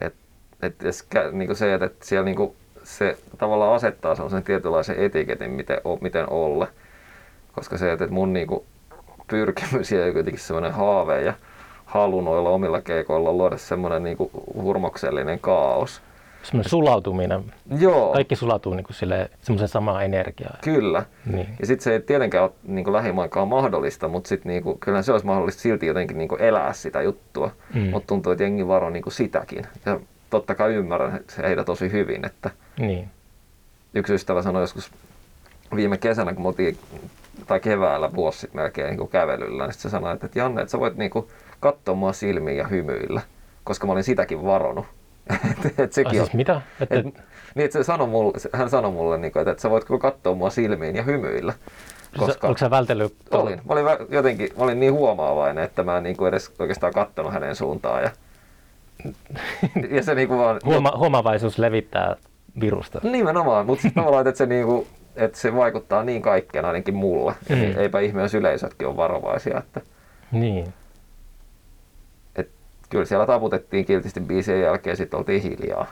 [0.00, 0.14] Et,
[0.62, 0.74] et,
[1.14, 6.30] kä- niinku se, että et siellä niinku, se tavallaan asettaa sellaisen tietynlaisen etiketin, miten, miten
[6.30, 6.68] olla.
[7.52, 8.64] Koska se, että et mun niinku
[9.26, 11.34] pyrkimys ja kuitenkin semmoinen haave ja
[11.84, 16.02] halu noilla omilla keikoilla luoda semmoinen niinku hurmoksellinen kaos.
[16.42, 17.44] Semmoinen sulautuminen.
[17.78, 18.86] Joo, Kaikki sulautuu niin
[19.42, 20.58] semmoisen samaan energiaan.
[20.64, 21.04] kyllä.
[21.32, 21.48] Niin.
[21.60, 25.26] Ja sitten se ei tietenkään ole niin lähimainkaan mahdollista, mutta sitten niin kyllä se olisi
[25.26, 27.50] mahdollista silti jotenkin niin elää sitä juttua.
[27.74, 27.80] Mm.
[27.90, 29.66] Mutta tuntuu, että jengi varo niin sitäkin.
[29.86, 30.00] Ja
[30.30, 33.10] totta kai ymmärrän se heitä tosi hyvin, että Niin.
[33.94, 34.90] yksi ystävä sanoi joskus
[35.76, 36.78] viime kesänä, kun me oltiin,
[37.46, 40.80] tai keväällä vuosi sitten melkein niin kävelyllä, niin se sanoi, että, että Janne, että sä
[40.80, 41.10] voit niin
[41.60, 43.20] katsoa mua silmiin ja hymyillä,
[43.64, 44.86] koska mä olin sitäkin varonut.
[45.64, 46.60] Et, et sekin Ai on, siis mitä?
[46.80, 47.04] Että, et,
[47.54, 50.34] niin, että se sanoi mulle, hän sanoi mulle, niin kuin, että, että sä voit katsoa
[50.34, 51.52] mua silmiin ja hymyillä.
[52.18, 52.46] koska...
[52.46, 53.14] Onko sä vältellyt?
[53.30, 53.60] Olin.
[53.64, 57.32] Mä olin jotenkin, mä olin niin huomaavainen, että mä en niin kuin edes oikeastaan kattonut
[57.32, 58.02] hänen suuntaan.
[58.02, 58.10] Ja,
[59.96, 60.60] ja se niin kuin vaan...
[60.64, 62.16] Huoma- huomaavaisuus levittää
[62.60, 63.00] virusta.
[63.02, 67.34] Nimenomaan, mutta siis tavallaan, että se, niin kuin, että se vaikuttaa niin kaikkeen ainakin mulle.
[67.48, 67.78] Mm.
[67.78, 69.58] Eipä ihme, jos yleisötkin on varovaisia.
[69.58, 69.80] Että,
[70.32, 70.74] Niin.
[72.92, 75.86] Kyllä siellä taputettiin kiltisti biisien jälkeen, sitten oltiin hiljaa.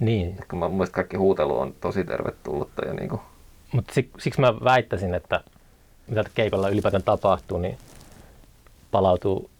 [0.00, 0.36] Niin.
[0.50, 2.84] Kun mä, mun mielestä kaikki huutelu on tosi tervetullutta.
[2.86, 3.20] Ja niin kuin,
[3.92, 5.40] sik, siksi mä väittäisin, että
[6.06, 7.78] mitä keikolla ylipäätään tapahtuu, niin
[8.90, 9.50] palautuu,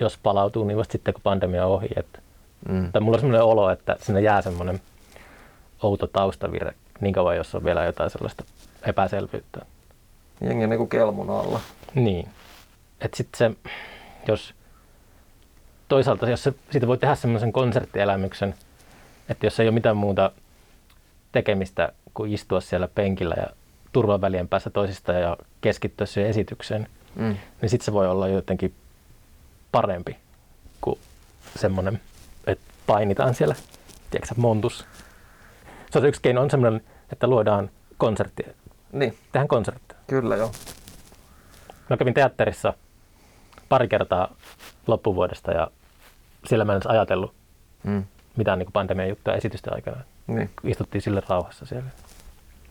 [0.00, 1.88] jos palautuu, niin vasta sitten kun pandemia on ohi.
[1.96, 2.18] Että,
[2.68, 2.92] mm.
[2.92, 4.80] tai mulla on semmoinen olo, että sinne jää semmoinen
[5.82, 8.44] outo taustavirre niin kauan, jos on vielä jotain sellaista
[8.82, 9.60] epäselvyyttä.
[10.40, 11.60] Jengi on niin kuin kelmun alla.
[11.94, 12.28] Niin.
[13.00, 13.70] Että sitten se,
[14.28, 14.54] jos
[15.88, 18.54] toisaalta, jos se, siitä voi tehdä semmoisen konserttielämyksen,
[19.28, 20.32] että jos ei ole mitään muuta
[21.32, 23.46] tekemistä kuin istua siellä penkillä ja
[23.92, 27.36] turvavälien päässä toisista ja keskittyä siihen esitykseen, Mm.
[27.62, 28.74] niin sitten se voi olla jotenkin
[29.72, 30.16] parempi
[30.80, 30.98] kuin
[31.58, 32.00] semmoinen,
[32.46, 33.54] että painitaan siellä,
[34.10, 34.84] tiedätkö montus.
[35.90, 36.80] Se on yksi keino, on semmoinen,
[37.12, 38.48] että luodaan konserttia,
[38.92, 39.98] Niin, tehdään konserttia.
[40.06, 40.52] kyllä joo.
[41.90, 42.72] Mä kävin teatterissa
[43.68, 44.34] pari kertaa
[44.86, 45.70] loppuvuodesta ja
[46.46, 47.32] siellä mä en edes ajatellut
[47.84, 48.04] Mm.
[48.36, 49.96] mitään niin pandemian juttuja esitysten aikana.
[50.26, 50.50] Niin.
[50.64, 51.90] Istuttiin sille rauhassa siellä.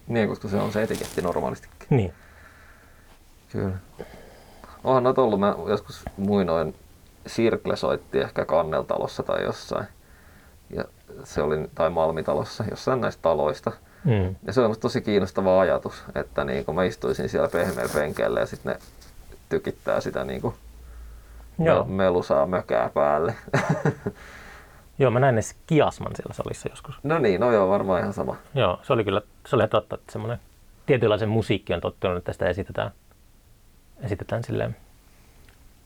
[0.08, 1.76] niin, koska se on se etiketti normaalistikin.
[1.90, 2.14] Niin.
[3.52, 3.76] Kyllä.
[4.84, 6.76] Onhan noita ollut, mä joskus muinoin
[7.28, 9.88] Sirkle soitti ehkä Kanneltalossa tai jossain.
[10.70, 10.84] Ja
[11.24, 13.72] se oli, tai Malmitalossa, jossain näistä taloista.
[14.04, 14.36] Mm.
[14.48, 18.40] Ja se on musta tosi kiinnostava ajatus, että niin kun mä istuisin siellä pehmeällä penkeillä
[18.40, 18.80] ja sitten ne
[19.50, 20.56] tykittää sitä niin kuin
[21.60, 21.84] Joo.
[21.84, 23.36] melusaa mökää päälle.
[25.00, 26.96] Joo, mä näin edes kiasman siellä salissa joskus.
[27.04, 28.36] no niin, no joo, varmaan ihan sama.
[28.54, 30.40] Joo, se oli kyllä, se oli ihan totta, että semmoinen
[30.86, 32.92] tietynlaisen musiikki on tottunut, että sitä esitetään,
[34.02, 34.76] esitetään silleen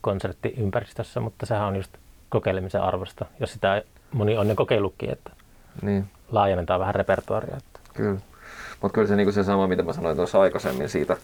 [0.01, 1.97] konserttiympäristössä, mutta sehän on just
[2.29, 5.31] kokeilemisen arvosta, jos sitä moni on ne kokeillutkin, että
[5.81, 6.05] Niin.
[6.31, 7.57] laajennetaan vähän repertuaria.
[7.57, 7.79] Että.
[7.93, 8.19] Kyllä.
[8.81, 11.17] Mutta kyllä se, niin se sama, mitä mä sanoin tuossa aikaisemmin siitä,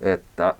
[0.00, 0.54] että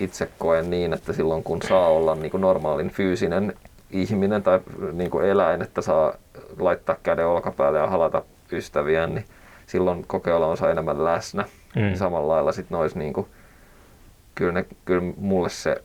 [0.00, 3.54] itse koen niin, että silloin kun saa olla niin kuin normaalin fyysinen
[3.90, 4.60] ihminen tai
[4.92, 6.14] niin kuin eläin, että saa
[6.58, 9.24] laittaa käden olkapäälle ja halata ystäviä, niin
[9.66, 11.44] silloin kokee olevansa enemmän läsnä.
[11.76, 11.94] Mm.
[11.94, 13.26] Samalla lailla sitten nois niin kuin,
[14.34, 15.82] kyllä, ne, kyllä mulle se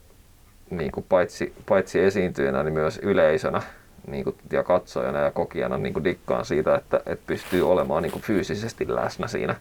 [0.69, 3.61] niin kuin paitsi, paitsi esiintyjänä, niin myös yleisönä,
[4.07, 8.11] niin kuin, ja katsojana ja kokijana niin kuin dikkaan siitä, että, että pystyy olemaan niin
[8.11, 9.55] kuin fyysisesti läsnä siinä.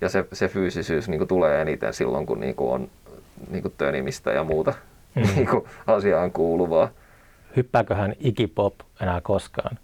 [0.00, 2.90] Ja se, se fyysisyys niin kuin, tulee eniten silloin, kun niin kuin, on
[3.50, 4.74] niin kuin, tönimistä ja muuta
[5.14, 5.22] mm.
[5.36, 6.88] niin kuin, asiaan kuuluvaa.
[7.56, 8.48] Hyppääköhän Iggy
[9.00, 9.78] enää koskaan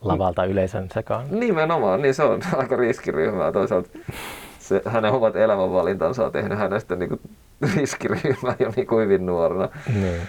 [0.00, 1.26] lavalta yleisön sekaan?
[1.30, 3.52] Nimenomaan, niin se on aika riskiryhmää.
[3.52, 3.88] Toisaalta
[4.58, 7.20] se, hänen omat elämänvalintansa on tehnyt hänestä niin kuin,
[7.76, 9.68] riskiryhmää jo niin kuin hyvin nuorena.
[9.94, 10.20] Niin.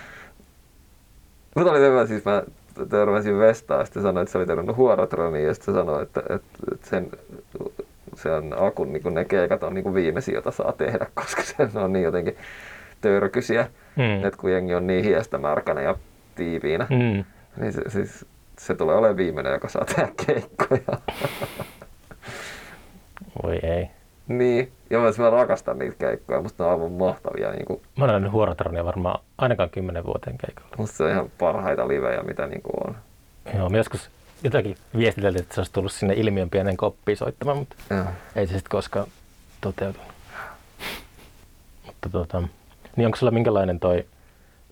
[1.55, 2.43] Mutta oli hyvä, siis mä
[2.89, 6.57] törmäsin Vestaan ja sitten sanoin, että se oli törmännyt huorotroniin ja sitten sanoi, että, että,
[6.73, 7.11] että sen,
[8.15, 12.03] sen akun niin ne keikat on niin viimeisiä, jota saa tehdä, koska se on niin
[12.03, 12.37] jotenkin
[13.01, 14.25] törkysiä, mm.
[14.25, 15.95] että kun jengi on niin hiestä märkänä ja
[16.35, 17.23] tiiviinä, mm.
[17.61, 18.25] niin se, siis,
[18.59, 20.99] se tulee olemaan viimeinen, joka saa tehdä keikkoja.
[23.43, 23.89] Voi ei.
[24.27, 27.51] Niin, ja mä, mä rakastan niitä keikkoja, musta ne on aivan mahtavia.
[27.51, 27.81] Niin kuin...
[27.97, 30.75] Mä nähnyt Huorotronia varmaan ainakaan kymmenen vuoteen keikalla.
[30.77, 32.95] Musta se on ihan parhaita livejä, mitä niin kuin on.
[33.57, 34.11] Joo, mä joskus
[34.45, 38.05] jotakin viestiteltiin, että se olisi tullut sinne ilmiön pienen koppiin soittamaan, mutta ja.
[38.35, 39.07] ei se sitten koskaan
[39.61, 40.07] toteutunut.
[41.85, 42.43] Mutta tota,
[42.95, 44.05] niin onko sulla minkälainen toi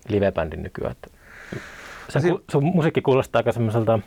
[0.08, 0.92] livebändi nykyään?
[0.92, 1.08] Että
[2.08, 3.98] sen, si- sun musiikki kuulostaa aika semmoiselta,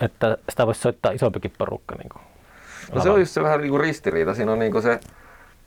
[0.00, 1.94] että sitä voisi soittaa isompikin porukka.
[1.94, 2.22] Niin kuin
[2.94, 4.34] No se on just se vähän niin kuin ristiriita.
[4.34, 5.00] Siinä on niin kuin se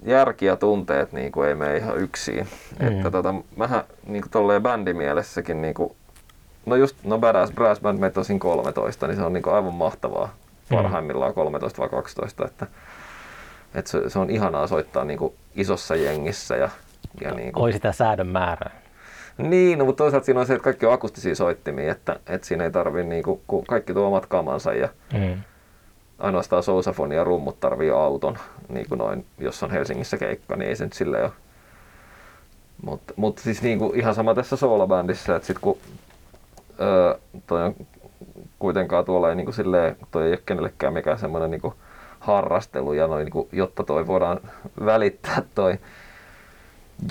[0.06, 2.48] järki ja tunteet niin kuin ei mene ihan yksin.
[2.80, 2.88] Mm.
[2.88, 5.96] Että tota, mähän niin kuin tolleen bändimielessäkin niin kuin,
[6.66, 9.74] no just, no Badass Brass Band me tosin 13, niin se on niin kuin aivan
[9.74, 10.34] mahtavaa.
[10.70, 10.76] Mm.
[10.76, 12.68] Parhaimmillaan 13 vai 12, että,
[13.76, 16.56] että se, se, on ihanaa soittaa niin kuin isossa jengissä.
[16.56, 16.70] Ja,
[17.22, 17.64] ja niin kuin...
[17.64, 18.72] Oi sitä säädön määrää.
[19.38, 22.64] Niin, no, mutta toisaalta siinä on se, että kaikki on akustisia soittimia, että, että siinä
[22.64, 25.42] ei tarvitse, niin kuin, kun kaikki tuo omat kamansa ja mm
[26.24, 28.38] ainoastaan sousafoni ja rummut tarvii auton,
[28.70, 31.32] niin kuin noin, jos on Helsingissä keikka, niin ei se nyt sille ole.
[32.82, 35.78] Mutta mut siis niin kuin ihan sama tässä soolabändissä, että sit kun
[36.82, 37.76] öö, toi on
[38.60, 41.74] kuitenkaan tuolla ei niin kuin silleen, toi ei ole kenellekään mikään semmoinen niin kuin
[42.20, 44.40] harrastelu, ja noin, niin kuin, jotta toi voidaan
[44.86, 45.78] välittää toi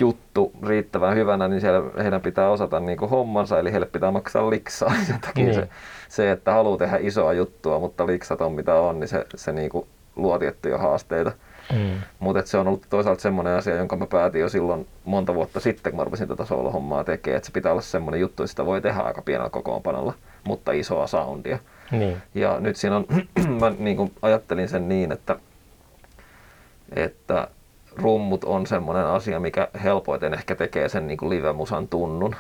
[0.01, 4.51] juttu riittävän hyvänä, niin siellä heidän pitää osata niin kuin hommansa, eli heille pitää maksaa
[4.51, 4.93] liksaa.
[5.07, 5.55] Sen takia niin.
[5.55, 5.69] se,
[6.09, 9.71] se, että haluaa tehdä isoa juttua, mutta liksat on mitä on, niin se, se niin
[9.71, 11.33] kuin luo tiettyjä haasteita.
[11.73, 12.01] Mm.
[12.19, 15.93] Mutta se on ollut toisaalta semmoinen asia, jonka mä päätin jo silloin monta vuotta sitten,
[15.93, 18.81] kun mä rupesin tätä soolohommaa tekemään, että se pitää olla semmoinen juttu, että sitä voi
[18.81, 21.59] tehdä aika pienellä kokoonpanolla, mutta isoa soundia.
[21.91, 22.17] Niin.
[22.35, 23.07] Ja nyt siinä on,
[23.61, 25.37] mä niin kuin ajattelin sen niin, että,
[26.97, 27.49] että
[27.97, 32.37] rummut on semmoinen asia, mikä helpoiten ehkä tekee sen niin kuin live-musan tunnun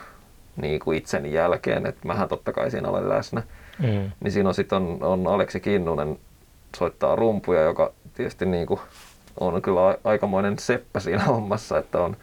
[0.57, 3.43] niin kuin itseni jälkeen, että mähän totta kai siinä olen läsnä.
[3.79, 4.11] Mm.
[4.21, 6.19] Niin siinä on sitten on, on Aleksi Kinnunen
[6.77, 8.81] soittaa rumpuja, joka tietysti niin kuin
[9.41, 12.17] on kyllä aikamoinen seppä siinä hommassa, että on,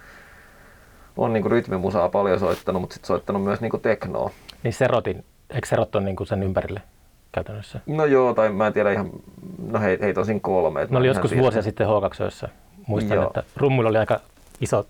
[1.17, 4.32] on niin rytmimusaa paljon soittanut, mutta sitten soittanut myös niin teknoa.
[4.63, 6.82] Niin serotin, eikö serot on niin sen ympärille
[7.32, 7.80] käytännössä?
[7.86, 9.10] No joo, tai mä en tiedä ihan,
[9.72, 10.88] no hei, hei tosin kolme.
[10.89, 12.50] No oli joskus vuosia sitten H2
[12.88, 13.28] Muistan, joo.
[13.28, 14.19] että rummuilla oli aika
[14.62, 14.88] iso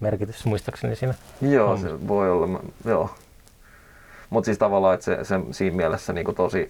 [0.00, 1.14] merkitys muistaakseni siinä.
[1.40, 1.88] Joo, hommassa.
[1.88, 3.10] se voi olla, joo.
[4.30, 6.68] Mutta siis tavallaan, että se, se siinä mielessä niin tosi,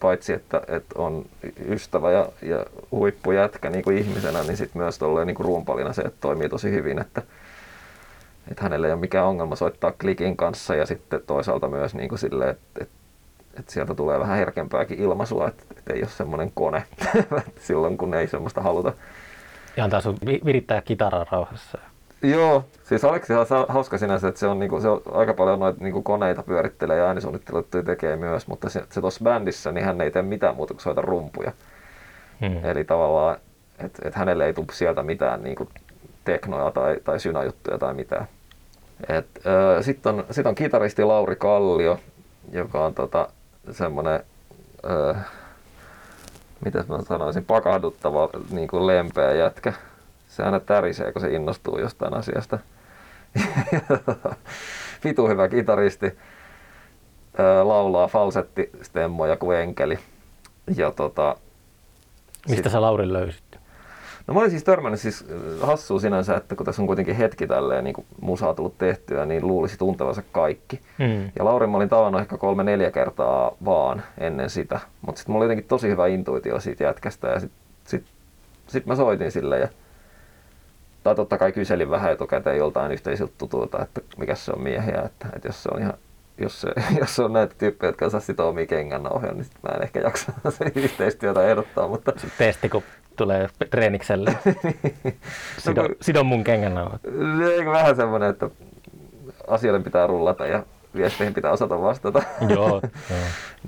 [0.00, 1.26] paitsi että, että on
[1.68, 6.18] ystävä ja, ja huippujätkä niin kuin ihmisenä, niin sitten myös tolleen niin rumpalina se, että
[6.20, 7.22] toimii tosi hyvin, että,
[8.50, 12.18] että hänelle ei ole mikään ongelma soittaa klikin kanssa ja sitten toisaalta myös niin kuin
[12.18, 12.94] silleen, että, että,
[13.58, 16.84] että sieltä tulee vähän herkempääkin ilmaisua, että, että ei ole semmoinen kone
[17.66, 18.92] silloin, kun ei semmoista haluta.
[19.76, 21.78] Ja antaa sun virittää kitaraa rauhassa.
[22.24, 25.84] Joo, siis Aleksi on hauska sinänsä, että se on, niinku, se on aika paljon noita
[25.84, 30.10] niinku, koneita pyörittelee ja äänisuunnitteluttuja tekee myös, mutta se, se tuossa bändissä, niin hän ei
[30.10, 31.52] tee mitään muuta kuin soita rumpuja.
[32.40, 32.64] Hmm.
[32.64, 33.36] Eli tavallaan,
[33.78, 35.68] että et hänelle ei tule sieltä mitään niinku,
[36.24, 38.28] teknoja tai, tai synäjuttuja tai mitään.
[39.80, 41.98] Sitten on, sit on kitaristi Lauri Kallio,
[42.52, 43.28] joka on tota,
[43.70, 44.20] semmoinen,
[46.64, 49.72] miten mä sanoisin, pakahduttava niin kuin lempeä jätkä
[50.36, 52.58] se aina tärisee, kun se innostuu jostain asiasta.
[55.04, 56.18] Vitu hyvä kitaristi.
[57.62, 59.98] Laulaa falsettistemmoja kuin enkeli.
[60.76, 61.36] Ja tota,
[62.48, 62.72] Mistä sit...
[62.72, 63.44] sä Laurin löysit?
[64.26, 65.24] No mä olin siis törmännyt siis
[65.60, 69.78] hassua sinänsä, että kun tässä on kuitenkin hetki tälleen niin musaa tullut tehtyä, niin luulisi
[69.78, 70.80] tuntevansa kaikki.
[70.98, 71.30] Mm.
[71.38, 74.80] Ja Laurin mä olin tavannut ehkä kolme neljä kertaa vaan ennen sitä.
[75.06, 78.04] Mutta sitten mulla oli jotenkin tosi hyvä intuitio siitä jätkästä ja sitten sit,
[78.66, 79.68] sit mä soitin sille ja
[81.04, 85.28] tai totta kai kyselin vähän etukäteen joltain yhteisiltä tutuilta, että mikä se on miehiä, että,
[85.36, 85.94] että jos se on ihan
[86.38, 86.68] jos se,
[87.00, 90.00] jos se on näitä tyyppejä, jotka saa sitoa omia kengännauhoja, niin sit mä en ehkä
[90.00, 91.88] jaksa sen yhteistyötä ehdottaa.
[91.88, 92.12] Mutta...
[92.38, 92.82] Testi, kun
[93.16, 94.38] tulee treenikselle.
[95.58, 97.00] Sido, no, sidon mun kengännauhat.
[97.72, 98.50] Vähän semmoinen, että
[99.46, 100.62] asioiden pitää rullata ja
[100.96, 102.22] viesteihin pitää osata vastata.
[102.48, 102.68] Joo,
[103.10, 103.20] joo.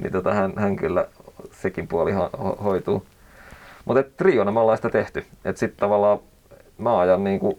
[0.03, 1.07] niin tota, hän, hän kyllä,
[1.53, 2.31] sekin puoli ho,
[2.65, 3.07] hoituu.
[3.85, 5.25] Mutta triona me ollaan sitä tehty.
[5.45, 6.19] Että sitten tavallaan
[6.79, 7.59] mä ajan niinku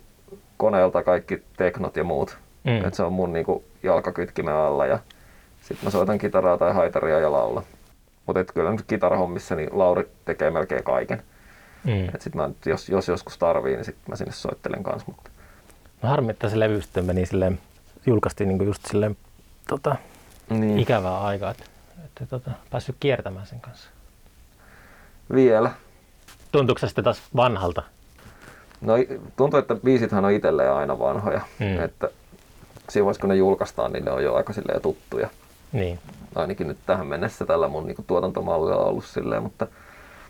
[0.57, 2.37] koneelta kaikki teknot ja muut.
[2.63, 2.85] Mm.
[2.85, 4.99] Et se on mun niinku jalkakytkimen alla ja
[5.61, 7.63] sitten mä soitan kitaraa tai haitaria ja laula.
[8.25, 11.23] Mutta kyllä nyt kitarahommissa niin Lauri tekee melkein kaiken.
[11.83, 12.09] Mm.
[12.15, 15.05] Et sit mä, nyt, jos, jos joskus tarvii, niin sitten mä sinne soittelen kanssa.
[15.11, 15.29] Mutta
[16.01, 17.59] No harmi, että se levy sitten meni silleen,
[18.05, 19.17] julkaistiin niinku just silleen
[19.67, 19.95] tota,
[20.49, 21.63] niin, ikävää aikaa, että,
[22.05, 23.89] että tota, päässyt kiertämään sen kanssa.
[25.33, 25.71] vielä.
[26.51, 27.83] Tuntuuko se sitten taas vanhalta?
[28.81, 28.93] No
[29.35, 31.41] tuntuu, että biisithän on itselleen aina vanhoja.
[31.59, 31.79] Mm.
[31.83, 32.09] Että
[32.89, 35.29] siinä vaiheessa, kun ne julkaistaan, niin ne on jo aika silleen tuttuja.
[35.71, 35.99] Niin.
[36.35, 39.67] Ainakin nyt tähän mennessä tällä mun niinku, tuotantomallilla on ollut silleen, mutta,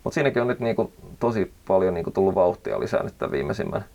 [0.03, 3.85] mutta siinäkin on nyt niinku, tosi paljon niinku, tullut vauhtia lisää nyt tämän viimeisimmän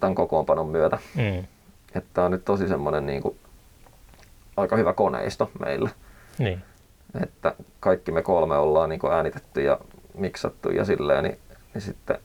[0.00, 0.98] tämän kokoonpanon myötä.
[1.14, 1.44] Mm.
[1.94, 3.36] Että on nyt tosi semmoinen niinku,
[4.56, 5.90] aika hyvä koneisto meillä.
[6.38, 6.62] Niin.
[7.22, 9.78] Että kaikki me kolme ollaan niinku, äänitetty ja
[10.14, 11.38] miksattu ja silleen, niin,
[11.74, 12.18] niin sitten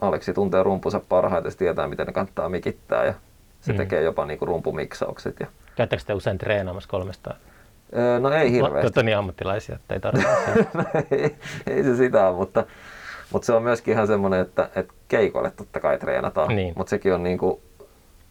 [0.00, 3.14] Aleksi tuntee rumpunsa parhaiten, se tietää miten ne kannattaa mikittää ja
[3.60, 3.76] se Mm.
[3.76, 5.40] tekee jopa niinku, rumpumiksaukset.
[5.40, 7.34] Ja, Käyttääkö te usein treenaamassa kolmesta?
[7.96, 8.80] öö, no ei hirveästi.
[8.80, 10.28] olette niin ammattilaisia, että ei tarvitse.
[11.16, 12.64] ei, ei se sitä mutta,
[13.32, 16.56] mutta se on myöskin ihan semmoinen, että, että keikoille totta kai treenataan.
[16.56, 16.74] Niin.
[16.76, 17.60] Mutta sekin on niin kuin,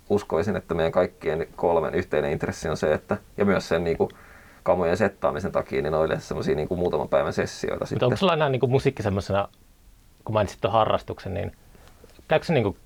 [0.10, 4.10] uskoisin, että meidän kaikkien kolmen yhteinen intressi on se, että, ja myös sen niin kuin,
[4.63, 8.06] kamojen settaamisen takia, niin ne on yleensä semmoisia niin muutaman päivän sessioita Mutta sitten.
[8.06, 9.47] onko sulla enää niin musiikki semmoisena,
[10.26, 11.52] kun mainitsit tuon harrastuksen, niin
[12.28, 12.78] käykö se niin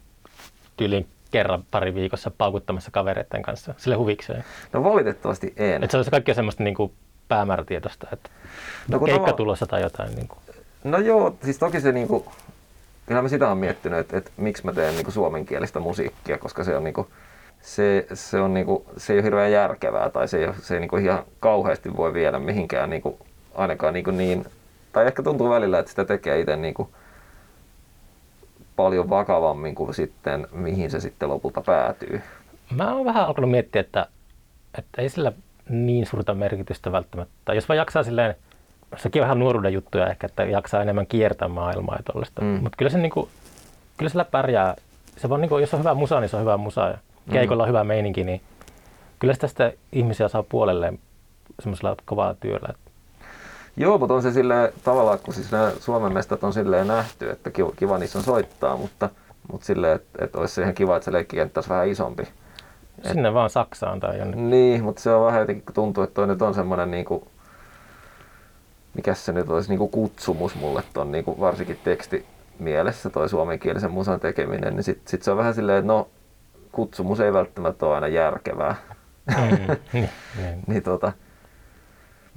[0.77, 4.43] tyyliin kerran pari viikossa paukuttamassa kavereiden kanssa sille huvikseen?
[4.73, 5.83] No valitettavasti en.
[5.83, 6.75] Että se on se on semmoista niin
[7.27, 8.29] päämäärätietoista, että
[8.87, 10.15] No keikka tava- tulossa tai jotain.
[10.15, 10.39] Niin kuin.
[10.83, 12.25] No joo, siis toki se niinku,
[13.05, 16.75] kyllä mä sitä on miettinyt, että, että miksi mä teen niinku suomenkielistä musiikkia, koska se
[16.75, 17.07] on niinku,
[17.61, 20.79] se, se, on niinku, se ei ole hirveän järkevää tai se ei, ole, se ei
[20.79, 23.19] niinku ihan kauheasti voi viedä mihinkään niinku,
[23.55, 24.45] ainakaan niinku niin,
[24.91, 26.89] tai ehkä tuntuu välillä, että sitä tekee itse niinku,
[28.79, 32.21] paljon vakavammin kuin sitten, mihin se sitten lopulta päätyy.
[32.75, 34.07] Mä oon vähän alkanut miettiä, että,
[34.77, 35.31] että ei sillä
[35.69, 37.53] niin suurta merkitystä välttämättä.
[37.53, 38.35] Jos vaan jaksaa silleen,
[38.97, 42.41] sekin on vähän nuoruuden juttuja ehkä, että jaksaa enemmän kiertää maailmaa ja tollaista.
[42.41, 42.47] Mm.
[42.47, 42.59] Mm.
[42.63, 43.29] Mutta kyllä, se niinku,
[43.97, 44.75] kyllä sillä pärjää.
[45.17, 46.87] Se vaan niinku, jos on hyvä musa, niin se on hyvä musa.
[46.87, 46.97] Ja
[47.31, 48.41] keikolla on hyvä meininki, niin
[49.19, 50.99] kyllä sitä, sitä ihmisiä saa puolelleen
[51.59, 52.73] semmoisella kovalla työllä.
[53.77, 57.51] Joo, mutta on se silleen tavallaan, kun siis nämä Suomen mestat on silleen nähty, että
[57.75, 59.09] kiva, niissä on soittaa, mutta,
[59.51, 62.27] mutta silleen, että, että olisi ihan kiva, että se leikkikenttä olisi vähän isompi.
[63.07, 64.49] Sinne vaan Saksaan tai jonnekin.
[64.49, 67.27] Niin, mutta se on vähän jotenkin, kun tuntuu, että toi nyt on semmoinen niinku,
[68.93, 72.25] mikä se nyt olisi, niinku kutsumus mulle ton niinku varsinkin teksti
[72.59, 76.07] mielessä toi suomenkielisen musan tekeminen, niin sit, sit se on vähän silleen, että no
[76.71, 78.75] kutsumus ei välttämättä ole aina järkevää.
[79.27, 79.79] Mm, niin,
[80.37, 80.59] niin.
[80.67, 81.11] niin tota,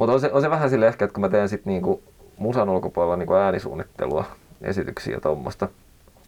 [0.02, 2.02] mutta on se, on se vähän sille ehkä, että kun mä teen sit niinku
[2.38, 4.24] musan ulkopuolella niinku äänisuunnittelua,
[4.62, 5.68] esityksiä ja tuommoista,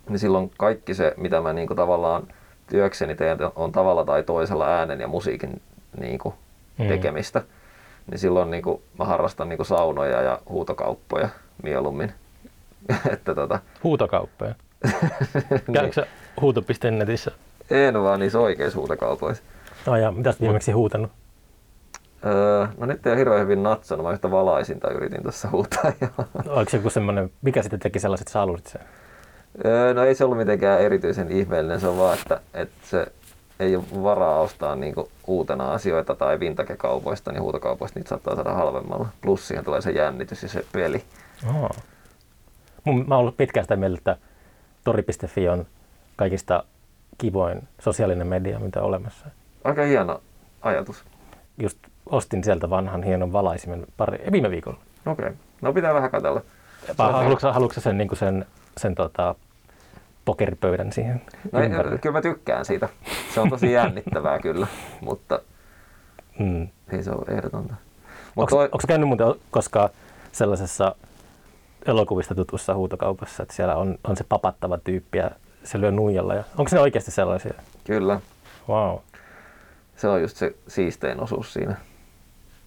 [0.09, 2.23] niin silloin kaikki se, mitä mä niinku tavallaan
[2.67, 5.61] työkseni teen, on tavalla tai toisella äänen ja musiikin
[6.01, 6.35] niinku
[6.79, 6.89] Mm.
[6.89, 7.43] tekemistä.
[8.11, 11.29] Niin silloin niinku mä harrastan niinku saunoja ja huutokauppoja
[11.63, 12.13] mieluummin.
[13.13, 14.55] että tota, Huutokauppoja.
[15.51, 16.07] niin, Käykö sä
[16.41, 17.31] huuto.netissä?
[17.71, 19.43] en vaan niissä oikeissa huutokaupoissa.
[19.87, 21.11] Oh, ja mitä sä viimeksi huutanut?
[22.27, 25.83] Öö, no nyt ei ole hirveän hyvin natsannut, mä yhtä valaisinta yritin tässä huutaa.
[26.49, 28.81] Oliko se joku semmoinen, mikä sitten teki sellaiset, että sä halusit sen?
[29.65, 33.07] öö, no ei se ollut mitenkään erityisen ihmeellinen, se on vaan, että, että se
[33.61, 39.09] ei ole varaa ostaa niinku uutena asioita tai vintage-kaupoista, niin huutokaupoista niitä saattaa saada halvemmalla.
[39.21, 41.05] Plus siihen tulee se jännitys ja se peli.
[41.49, 41.71] Oh.
[42.85, 44.17] Mun, mä oon ollut pitkään sitä mieltä, että
[44.85, 45.67] tori.fi on
[46.17, 46.65] kaikista
[47.19, 49.27] kivoin sosiaalinen media, mitä on olemassa.
[49.65, 50.21] Aika hieno
[50.63, 51.05] ajatus.
[51.59, 54.79] Just ostin sieltä vanhan hienon valaisimen pari, eh, viime viikolla.
[55.07, 55.37] Okei, okay.
[55.62, 56.11] no pitää vähän
[56.99, 59.35] on- haluatko, haluatko sen, niin sen, sen tota,
[60.25, 61.99] pokeripöydän siihen No, ympärille?
[61.99, 62.88] kyllä mä tykkään siitä.
[63.35, 64.67] Se on tosi jännittävää kyllä,
[65.01, 65.40] mutta
[66.38, 66.69] Mm.
[66.93, 67.75] ei se ole ehdotonta.
[68.37, 69.89] Onko, toi, onko käynyt muuten koskaan
[70.33, 70.95] sellaisessa
[71.87, 75.31] elokuvista tutussa huutokaupassa, että siellä on, on se papattava tyyppi ja
[75.64, 76.35] se lyö nuijalla?
[76.35, 77.55] Ja, onko se oikeasti sellaisia?
[77.85, 78.20] kyllä,
[78.68, 78.99] Wow.
[79.97, 81.76] se on just se siistein osuus siinä.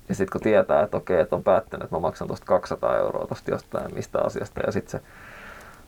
[0.09, 3.27] Ja sitten kun tietää, että okei, että on päättänyt, että mä maksan tuosta 200 euroa
[3.27, 5.07] tuosta jostain mistä asiasta, ja sitten se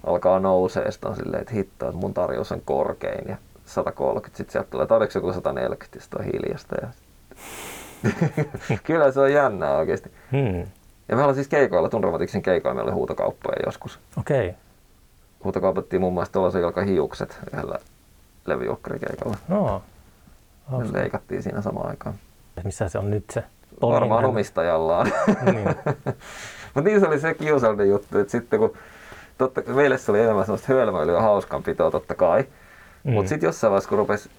[0.08, 4.52] alkaa nousee, sitten on silleen, että hitto, että mun tarjous on korkein, ja 130, sitten
[4.52, 6.76] sieltä tulee tarjoksi joku 140, ja sitten on hiljasta.
[6.82, 6.88] Ja...
[8.84, 10.12] Kyllä se on jännää oikeasti.
[10.32, 10.68] Hmm.
[11.10, 14.00] Ja me ollaan siis keikoilla, Tundramatiksin keikoilla, meillä oli huutokauppoja joskus.
[14.18, 14.50] Okei.
[14.50, 14.62] Okay.
[15.44, 17.80] Huutokaupattiin muun muassa tuollaisen jalka hiukset yhdellä
[18.46, 19.38] levyjulkkarikeikalla.
[19.48, 19.82] No.
[20.72, 22.16] Me leikattiin siinä samaan aikaan.
[22.64, 23.44] Missä se on nyt se?
[23.82, 25.12] Varmaan Ponin- omistajallaan.
[25.46, 25.68] Niin.
[26.74, 28.74] Mutta niin se oli se kiusallinen juttu, että sitten kun
[29.38, 32.44] totta, meille se oli enemmän semmoista hölmöilyä ja hauskanpitoa totta kai.
[33.04, 33.14] Mm.
[33.14, 34.30] Mutta sitten jossain vaiheessa, kun, rupes,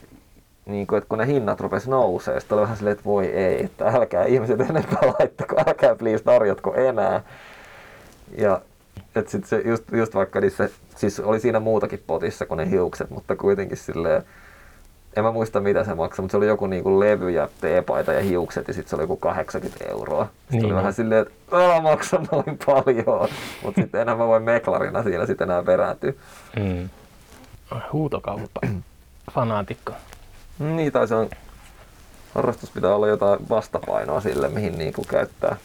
[0.67, 3.65] niin kun, että kun ne hinnat rupes nousee, sitten oli vähän silleen, että voi ei,
[3.65, 7.23] että älkää ihmiset enempää laittako, älkää please tarjotko enää.
[8.39, 8.61] Ja
[9.15, 13.11] että sit se just, just vaikka niissä, siis oli siinä muutakin potissa kuin ne hiukset,
[13.11, 14.23] mutta kuitenkin silleen,
[15.17, 18.21] en mä muista mitä se maksoi, mutta se oli joku niinku levy ja teepaita ja
[18.21, 20.25] hiukset ja sitten se oli joku 80 euroa.
[20.25, 20.77] Sitten Niin oli on.
[20.79, 23.29] vähän silleen, että älä maksa noin paljon,
[23.63, 26.13] mutta sitten enää mä voin meklarina siinä sitten enää perääntyä.
[26.57, 26.89] Mm.
[27.93, 28.61] Huutokauppa.
[29.35, 29.93] Fanaatikko.
[30.59, 31.29] Niin, tai se on,
[32.35, 35.57] harrastus pitää olla jotain vastapainoa sille, mihin niinku käyttää.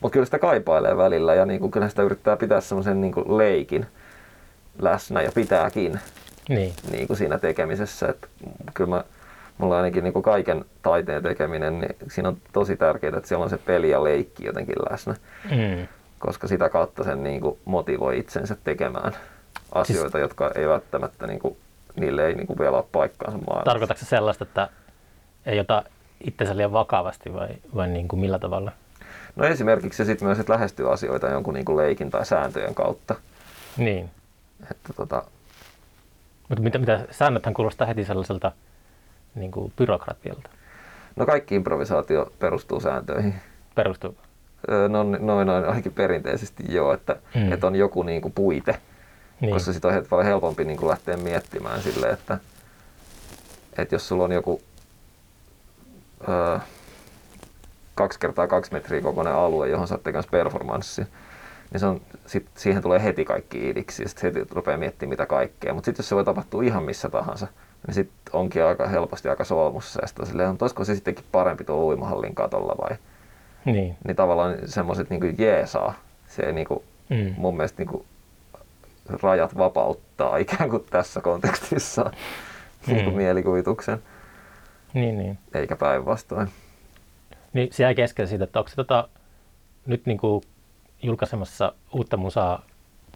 [0.00, 3.86] Mutta kyllä sitä kaipailee välillä ja niinku, kyllä sitä yrittää pitää semmoisen niinku leikin
[4.78, 6.00] läsnä ja pitääkin
[6.48, 6.72] Niin.
[6.90, 8.08] niin kuin siinä tekemisessä.
[8.08, 8.26] Että
[8.74, 9.04] kyllä mä,
[9.58, 13.50] mulla ainakin niin kuin kaiken taiteen tekeminen, niin siinä on tosi tärkeää, että siellä on
[13.50, 15.86] se peli ja leikki jotenkin läsnä, Mm.
[16.18, 19.12] koska sitä kautta sen niin kuin motivoi itsensä tekemään
[19.72, 21.56] asioita, siis, jotka ei välttämättä, niin kuin,
[21.96, 23.64] niille ei niin kuin vielä ole paikkaansa maailmassa.
[23.70, 24.68] Tarkoitatko se sellaista, että
[25.46, 25.82] ei ota
[26.24, 28.72] itsensä liian vakavasti vai, vai niin kuin millä tavalla?
[29.36, 33.14] No esimerkiksi sitten myös, että lähestyy asioita jonkun niin kuin leikin tai sääntöjen kautta.
[33.76, 34.10] Niin.
[34.70, 35.22] Että tota,
[36.48, 38.52] Mutta mitä, mitä säännöthän kuulostaa heti sellaiselta
[39.34, 40.50] niin kuin byrokratialta.
[41.16, 43.34] no kaikki improvisaatio perustuu sääntöihin.
[43.74, 44.16] Perustuu.
[44.88, 47.52] No noin, noin ainakin perinteisesti joo, että, Mm.
[47.52, 48.78] että on joku niin kuin puite,
[49.40, 49.52] Niin.
[49.54, 52.38] koska sitten on paljon helpompi niin kuin lähteä miettimään silleen, että,
[53.78, 54.62] että jos sulla on joku
[56.28, 56.58] öö,
[57.94, 61.06] kaksi kertaa kaksi metriä kokoinen alue, johon sä oot tekemässä performanssi,
[61.72, 65.26] niin se on, sit siihen tulee heti kaikki idiksi ja sitten heti rupeaa miettimään mitä
[65.26, 65.74] kaikkea.
[65.74, 67.46] Mutta sitten jos se voi tapahtua ihan missä tahansa,
[67.86, 71.24] niin sitten onkin aika helposti aika solmussa ja sitten on silleen, että olisiko se sittenkin
[71.32, 72.96] parempi tuolla uimahallin katolla vai
[73.64, 73.96] Niin.
[74.06, 75.94] niin tavallaan semmoiset niin jeesaa.
[76.28, 77.34] Se niin kuin, Mm.
[77.36, 78.04] mun mielestä niin kuin,
[79.22, 82.02] rajat vapauttaa ikään kuin tässä kontekstissa
[82.86, 83.16] niin kuin Mm.
[83.18, 83.98] mielikuvituksen,
[84.94, 85.38] Niin, niin.
[85.54, 86.48] eikä päinvastoin.
[87.52, 89.08] Niin se jäi kesken siitä, että onko se tota,
[89.86, 90.42] nyt niin kuin
[91.02, 92.62] julkaisemassa uutta musaa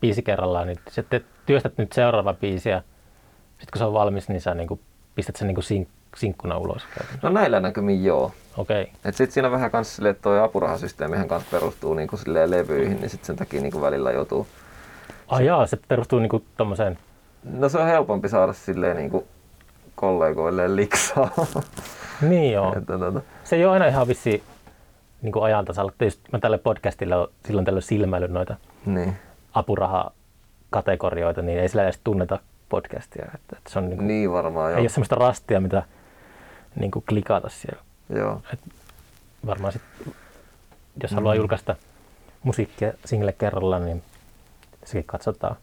[0.01, 2.83] biisi kerrallaan, niin sä te työstät nyt seuraava biisi ja
[3.49, 4.81] sitten kun se on valmis, niin sä niin kuin
[5.15, 6.83] pistät sen niin kuin sink, sinkkuna ulos.
[7.23, 8.33] No näillä näkymin joo.
[8.57, 8.83] Okei.
[8.83, 8.95] Okay.
[9.05, 13.01] Et sit siinä vähän kans silleen, että toi apurahasysteemihän kanssa perustuu niin kuin silleen levyihin,
[13.01, 14.47] niin sit sen takia niin kuin välillä joutuu.
[15.29, 16.99] Ai jaa, se perustuu niin kuin tommoseen,
[17.45, 19.25] No se on helpompi saada silleen niin kuin
[19.95, 21.31] kollegoille liksaa.
[22.21, 22.75] niin joo.
[22.79, 24.43] että, tota, Se ei ole aina ihan vissi
[25.23, 25.93] niin kuin ajan tasalla.
[26.01, 28.57] Just mä tälle podcastille on silloin tällöin silmäillyt noita
[28.87, 29.17] niin.
[29.55, 33.25] apurahakategorioita, niin ei sillä edes tunneta podcastia.
[33.35, 34.81] Että, että se on niin kuin, niin varmaan ei joo.
[34.81, 35.83] ole semmoista rastia, mitä
[36.77, 37.83] niin kuin klikata siellä.
[38.15, 38.43] joo.
[39.47, 39.83] varmaan sit,
[41.03, 41.39] jos haluaa Mm.
[41.39, 41.77] julkaista
[42.43, 44.03] musiikkia single kerrallaan, niin
[44.85, 45.57] sekin katsotaan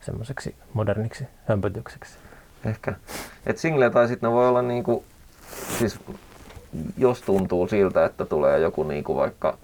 [0.00, 2.18] semmoiseksi moderniksi hömpötykseksi.
[2.64, 2.94] Ehkä.
[3.46, 5.04] Et single tai sitten ne voi olla niinku,
[5.78, 6.00] siis
[6.98, 9.58] jos tuntuu siltä, että tulee joku niinku vaikka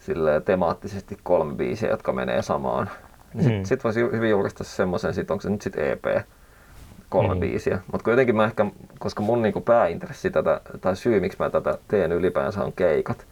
[0.00, 2.90] silleen temaattisesti kolme biisiä, jotka menee samaan,
[3.34, 3.64] niin sit, Mm.
[3.64, 6.04] sit voisi hyvin julkaista semmoisen, sit onko se nyt sitten EP,
[7.08, 7.40] kolme Mm.
[7.40, 7.78] biisiä.
[7.92, 8.66] Mutta jotenkin mä ehkä,
[8.98, 13.26] koska mun niinku pääintressi tätä, tai syy miksi mä tätä teen ylipäänsä on keikat.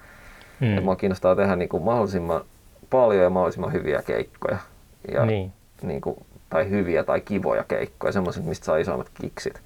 [0.61, 0.79] Mm.
[0.79, 2.45] Et mua kiinnostaa tehdä niinku mahdollisimman
[2.91, 4.59] paljon ja mahdollisimman hyviä keikkoja.
[5.13, 5.53] Ja Niin.
[5.83, 6.17] niin kuin,
[6.51, 9.61] tai hyviä tai kivoja keikkoja, semmoiset, mistä saa isommat kiksit.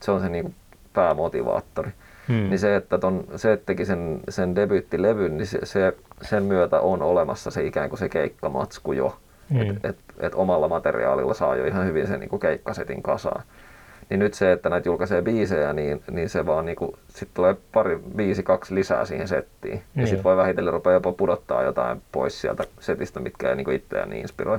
[0.00, 0.54] Se on se niin kuin
[0.92, 1.88] päämotivaattori.
[1.88, 1.94] Mm.
[2.28, 6.80] Niin se, että, ton, se, että teki sen, sen debyyttilevyn, niin se, se, sen myötä
[6.80, 9.16] on olemassa se ikään kuin se keikkamatsku jo.
[9.50, 9.60] Mm.
[9.60, 13.42] Että et, et omalla materiaalilla saa jo ihan hyvin sen niin kuin keikkasetin kasaan.
[14.10, 17.98] Niin nyt se, että näitä julkaisee biisejä, niin, niin se vaan niinku, sit tulee pari,
[18.16, 19.74] viisi, kaksi lisää siihen settiin.
[19.74, 20.06] Ja Niin.
[20.06, 24.20] sitten voi vähitellen rupea jopa pudottaa jotain pois sieltä setistä, mitkä ei niinku itseään niin
[24.20, 24.58] inspiroi.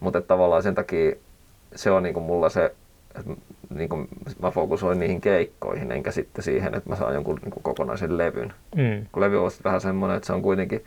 [0.00, 1.16] Mutta tavallaan sen takia
[1.74, 2.74] se on niinku mulla se,
[3.18, 3.30] että
[3.74, 4.06] niinku
[4.42, 8.52] mä fokusoin niihin keikkoihin, enkä sitten siihen, että mä saan jonkun niinku kokonaisen levyn.
[8.76, 9.06] Mm.
[9.12, 10.84] Kun levy on vähän semmoinen, että se on kuitenkin,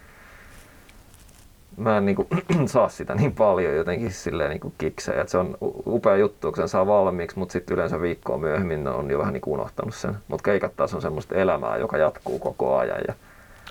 [1.78, 2.28] mä en niinku
[2.66, 5.22] saa sitä niin paljon jotenkin silleen niinku kiksejä.
[5.22, 5.58] että se on
[5.88, 9.54] upea juttu, kun sen saa valmiiksi, mutta sitten yleensä viikkoa myöhemmin on jo vähän niinku
[9.54, 10.18] unohtanut sen.
[10.28, 13.02] Mutta keikat taas on semmoista elämää, joka jatkuu koko ajan.
[13.08, 13.14] Ja,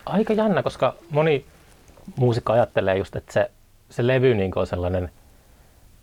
[0.07, 1.45] Aika jännä, koska moni
[2.17, 3.51] muusikko ajattelee just, että se,
[3.91, 5.11] se levy niin on sellainen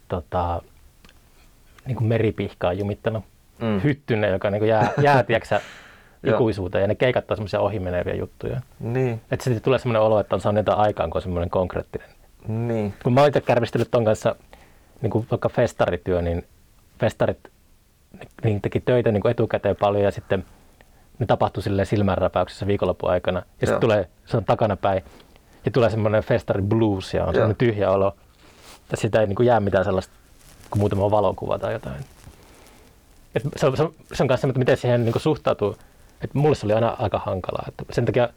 [0.07, 0.61] tota,
[1.87, 3.23] niin kuin meripihkaa jumittanut
[3.61, 3.81] Mm.
[3.83, 5.59] hyttynen, joka niin jää, jää tiedätkö,
[6.23, 6.35] Joo.
[6.35, 8.61] ikuisuuteen ja ne keikat on semmoisia ohimeneviä juttuja.
[8.79, 12.07] niin, Että sitten tulee semmoinen olo, että on saanut jotain aikaan, kun on semmoinen konkreettinen.
[12.47, 14.35] niin, Kun mä oon itse kärvistellyt ton kanssa
[15.01, 16.45] niin kuin vaikka festarityö, niin
[16.99, 17.39] festarit
[18.43, 20.45] niin teki töitä niin kuin etukäteen paljon ja sitten
[21.19, 23.39] ne tapahtuu silleen silmänräpäyksessä viikonlopun aikana.
[23.61, 25.03] Ja sitten tulee, se on takanapäin.
[25.65, 28.15] Ja tulee semmoinen festari blues ja on semmoinen tyhjä olo.
[28.91, 30.13] Ja sitä ei niin kuin jää mitään sellaista
[30.69, 32.05] kuin muutama valokuva tai jotain.
[33.35, 35.77] Et se, on, se, on, se on se, että miten siihen niin suhtautuu.
[36.21, 37.65] Et mulle se oli aina aika hankalaa.
[37.67, 38.29] Että sen takia,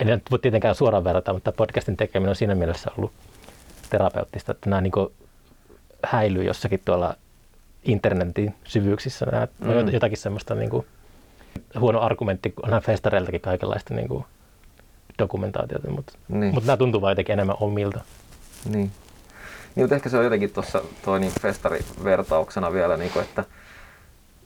[0.00, 3.12] en nyt voi tietenkään suoraan verrata, mutta podcastin tekeminen on siinä mielessä ollut
[3.90, 5.08] terapeuttista, että nämä niin kuin
[6.04, 7.14] häilyy jossakin tuolla
[7.84, 9.26] internetin syvyyksissä.
[9.26, 9.68] Nämä Mm.
[9.68, 9.88] mm.
[9.88, 10.86] jotakin semmoista niin kuin,
[11.80, 14.24] huono argumentti, onhan festareiltakin kaikenlaista niin kuin,
[15.18, 16.54] dokumentaatiota, mutta, Niin.
[16.54, 18.00] mutta nämä tuntuu vaan jotenkin enemmän omilta.
[18.70, 18.90] Niin.
[19.74, 23.44] Niin, mutta ehkä se on jotenkin tuossa toi niin festarivertauksena vielä, niin kuin, että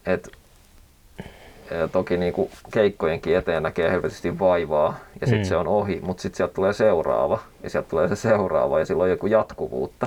[0.06, 0.28] et,
[1.92, 5.48] toki niin kuin keikkojenkin eteen näkee helvetisti vaivaa ja sitten Mm.
[5.48, 9.06] se on ohi, mutta sitten sieltä tulee seuraava ja sieltä tulee se seuraava ja silloin
[9.06, 10.06] on joku jatkuvuutta.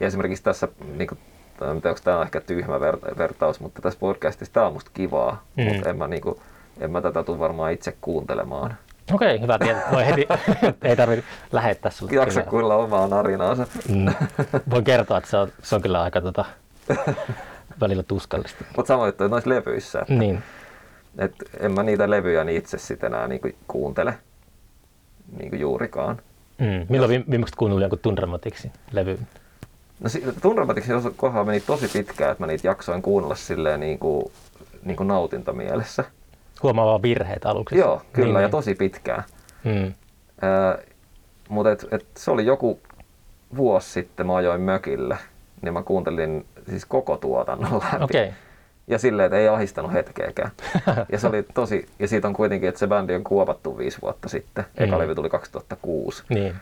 [0.00, 1.18] Ja esimerkiksi tässä, niin kuin,
[1.58, 5.64] tiedä, onko tämä ehkä tyhmä ver- vertaus, mutta tässä podcastissa tämä on musta kivaa, Mm.
[5.64, 6.40] mutta en mä, niin kuin,
[6.80, 8.76] en mä tätä tule varmaan itse kuuntelemaan.
[9.12, 9.88] Okei, hyvä tietää.
[9.92, 10.26] Voi heti,
[10.82, 12.12] ei tarvitse lähettää sulle.
[12.12, 13.66] Jaksa kuulla omaa narinaansa.
[13.88, 14.06] Mm.
[14.70, 16.44] Voin kertoa, että se on, se on kyllä aika tota,
[17.80, 18.64] välillä tuskallista.
[18.76, 20.42] Mutta juttu että noissa levyissä, että Niin.
[21.18, 24.18] Et en mä niitä levyjä niin itse sitten enää niinku kuuntele
[25.38, 26.18] niinku juurikaan.
[26.58, 26.86] Mm.
[26.88, 29.18] Milloin viime- viimeksi kuunnellut jonkun Tundramatiksi levy?
[30.00, 34.32] No si- Tundramatiksin kohdalla meni tosi pitkään, että mä niitä jaksoin kuunnella silleen niinku,
[34.84, 36.04] niinku nautintamielessä.
[36.62, 37.78] Huomaa vaan virheitä aluksi.
[37.78, 38.50] Joo, kyllä, niin, ja niin.
[38.50, 39.24] tosi pitkään.
[39.64, 39.92] Mm.
[41.48, 42.80] Mutta et, et se oli joku
[43.56, 45.18] vuosi sitten, mä ajoin mökille,
[45.62, 48.04] niin mä kuuntelin siis koko tuotannon läpi.
[48.04, 48.30] Okei.
[48.86, 50.50] Ja silleen, että ei ahistanut hetkeäkään.
[51.12, 54.28] ja se oli tosi, ja siitä on kuitenkin, että se bändi on kuopattu viisi vuotta
[54.28, 54.64] sitten.
[54.76, 55.02] Eka Mm.
[55.02, 56.22] levy tuli 2006.
[56.28, 56.54] Niin.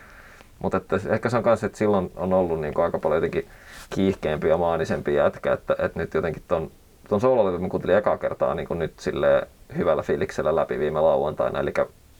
[0.58, 3.46] Mutta että ehkä se on myös, että silloin on ollut niin aika paljon jotenkin
[3.90, 6.70] kiihkeämpi ja maanisempi jätkä, että, että nyt jotenkin ton,
[7.08, 11.60] ton soololevy mä kuuntelin ekaa kertaa niin kuin nyt sille hyvällä fiiliksellä läpi viime lauantaina,
[11.60, 11.72] eli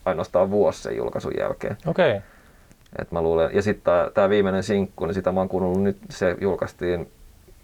[0.05, 1.77] ainoastaan vuosi sen julkaisun jälkeen.
[1.87, 2.21] Okei.
[2.99, 6.37] Et mä luulen, ja sitten tämä viimeinen sinkku, niin sitä mä oon kuunnellut nyt, se
[6.41, 7.11] julkaistiin,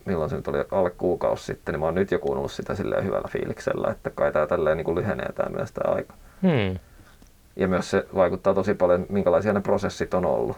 [0.05, 3.05] milloin se nyt oli, alle kuukausi sitten, niin mä oon nyt jo kuunnellut sitä silleen
[3.05, 6.15] hyvällä fiiliksellä, että kai tää tälleen niin kuin lyhenee tää myös tää aika.
[6.43, 6.79] Hmm.
[7.57, 10.57] Ja myös se vaikuttaa tosi paljon, minkälaisia ne prosessit on ollut.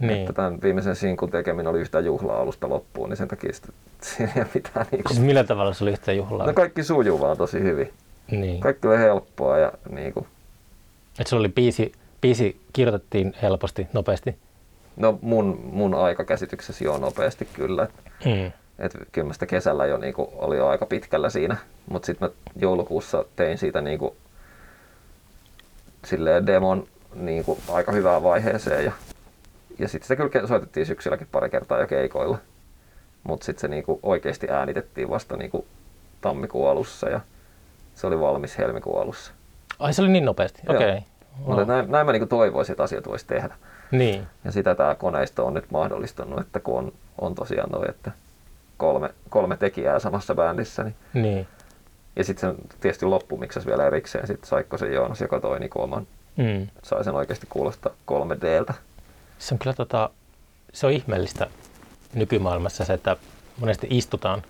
[0.00, 0.20] Niin.
[0.20, 3.68] Että tämän viimeisen sinkun tekeminen oli yhtä juhlaa alusta loppuun, niin sen takia sitä,
[4.00, 6.46] siinä ei mitään niin Siis kuin, millä tavalla se oli yhtä juhlaa?
[6.46, 7.92] no kaikki sujuu vaan tosi hyvin.
[8.30, 8.60] Niin.
[8.60, 10.26] Kaikki oli helppoa ja niin kuin,
[11.18, 14.36] Että sulla oli biisi, biisi kirjoitettiin helposti, nopeasti.
[14.96, 17.82] no mun, mun aikakäsityksessä jo nopeasti kyllä.
[17.82, 18.52] Että Mm.
[18.78, 21.56] Et kyllä mä sitä kesällä jo niinku, oli jo aika pitkällä siinä,
[21.90, 24.16] mutta sitten mä joulukuussa tein siitä niinku,
[26.04, 28.92] silleen demon niinku, aika hyvään vaiheeseen ja,
[29.78, 32.38] ja sitten sitä kyllä soitettiin syksylläkin pari kertaa jo keikoilla.
[33.24, 35.66] Mutta sitten se niinku, oikeasti äänitettiin vasta niinku,
[36.20, 37.20] tammikuun alussa ja
[37.94, 39.32] se oli valmis helmikuun alussa.
[39.78, 41.00] Ai se oli niin nopeasti, okei.
[41.36, 41.68] Mutta Wow.
[41.68, 43.54] näin, näin mä niinku toivoisin, että asiat voisi tehdä.
[43.90, 48.10] Niin, Ja sitä tämä koneisto on nyt mahdollistanut, että kun on, on tosiaan toi, että
[48.76, 51.46] kolme, kolme tekijää samassa bändissä, niin niin.
[52.16, 56.66] Ja sitten sen tietysti loppumiksas vielä erikseen sitten Saikkosen Joonas, joka toi niinku oman, Mm.
[56.82, 58.74] sai sen oikeasti kuulostaa 3Dltä.
[59.38, 60.10] Se on kyllä tota,
[60.72, 61.46] se on ihmeellistä
[62.14, 63.16] nykymaailmassa se, että
[63.60, 64.42] monesti istutaan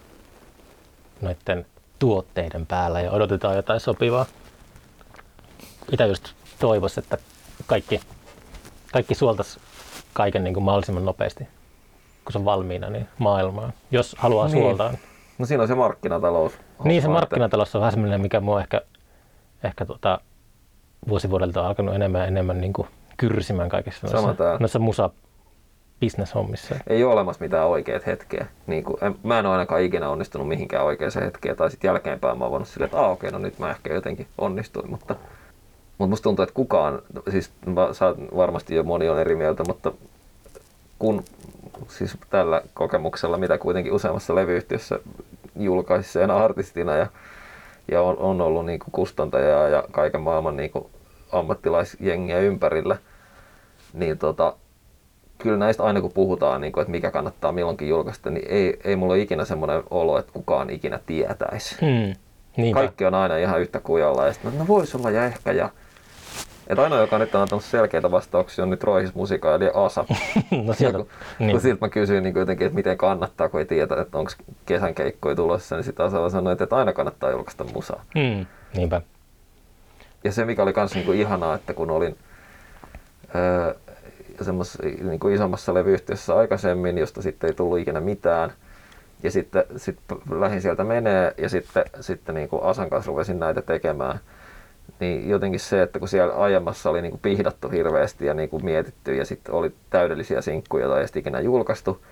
[1.20, 1.66] noiden
[1.98, 4.26] tuotteiden päällä ja odotetaan jotain sopivaa.
[5.90, 7.18] Mitä just toivoisi, että
[7.66, 8.00] kaikki,
[8.92, 9.60] kaikki suoltaisi
[10.12, 11.44] kaiken niin kuin mahdollisimman nopeasti,
[12.24, 14.58] kun se on valmiina niin maailmaan, jos haluaa Niin.
[14.58, 14.92] suoltaa.
[15.38, 16.52] No siinä on se markkinatalous.
[16.84, 18.80] Niin se homma, markkinatalous on vähän semmoinen, mikä mua ehkä,
[19.64, 20.18] ehkä tota,
[21.08, 25.10] vuosivuodelta on alkanut enemmän ja enemmän niin kuin kyrsimään kaikissa noissa, noissa musa
[26.00, 26.74] business-hommissa.
[26.74, 28.46] että Ei ole olemassa mitään oikeat hetkeä.
[28.66, 31.56] Niin kuin, en, mä en ole ainakaan ikinä onnistunut mihinkään oikeaan hetkeen.
[31.56, 34.26] Tai sitten jälkeenpäin mä oon voinut silleen, että ah, okei, no nyt mä ehkä jotenkin
[34.38, 34.90] onnistuin.
[34.90, 35.16] Mutta,
[35.98, 37.88] mutta musta tuntuu, että kukaan, siis mä,
[38.36, 39.92] varmasti jo moni on eri mieltä, mutta
[40.98, 41.24] kun
[41.88, 44.98] siis tällä kokemuksella, mitä kuitenkin useammassa levyyhtiössä
[45.56, 47.06] julkaisseena artistina ja,
[47.90, 50.70] ja on, on ollut niin kustantajaa ja kaiken maailman niin
[51.32, 52.96] ammattilaisjengiä ympärillä,
[53.92, 54.56] niin tota,
[55.44, 58.96] kyllä näistä aina kun puhutaan, niin kuin, että mikä kannattaa milloinkin julkaista, niin ei, ei
[58.96, 61.76] mulla ole ikinä semmoinen olo, että kukaan ikinä tietäisi.
[61.80, 62.14] Hmm.
[62.56, 62.80] Niinpä.
[62.80, 65.68] Kaikki on aina ihan yhtä kujalla ja sitten no voisi olla ja ehkä ja
[66.66, 70.04] et ainoa, joka nyt on antanut selkeitä vastauksia, on nyt Roihis Musika eli Asa.
[70.66, 71.50] no sieltä, kun, niin.
[71.50, 74.30] kun siltä mä kysyin niin jotenkin, että miten kannattaa, kun ei tiedä, että onko
[74.66, 78.04] kesän keikkoja tulossa, niin sitten Asa sanoi, että aina kannattaa julkaista musaa.
[78.18, 78.46] Hmm.
[78.76, 79.00] Niinpä.
[80.24, 82.16] Ja se, mikä oli myös niin ihanaa, että kun olin
[83.34, 83.74] öö,
[85.02, 88.52] niin kuin isommassa levyyhtiössä aikaisemmin, josta sitten ei tullut ikinä mitään,
[89.22, 89.98] ja sitten sit
[90.30, 94.20] lähdin sieltä menee, ja sitten, sitten niin kuin Asan kanssa ruvesin näitä tekemään,
[95.00, 98.64] niin jotenkin se, että kun siellä aiemmassa oli niin kuin pihdattu hirveästi ja niin kuin
[98.64, 102.02] mietitty ja sitten oli täydellisiä sinkkuja, joita ei ikinä julkaistu,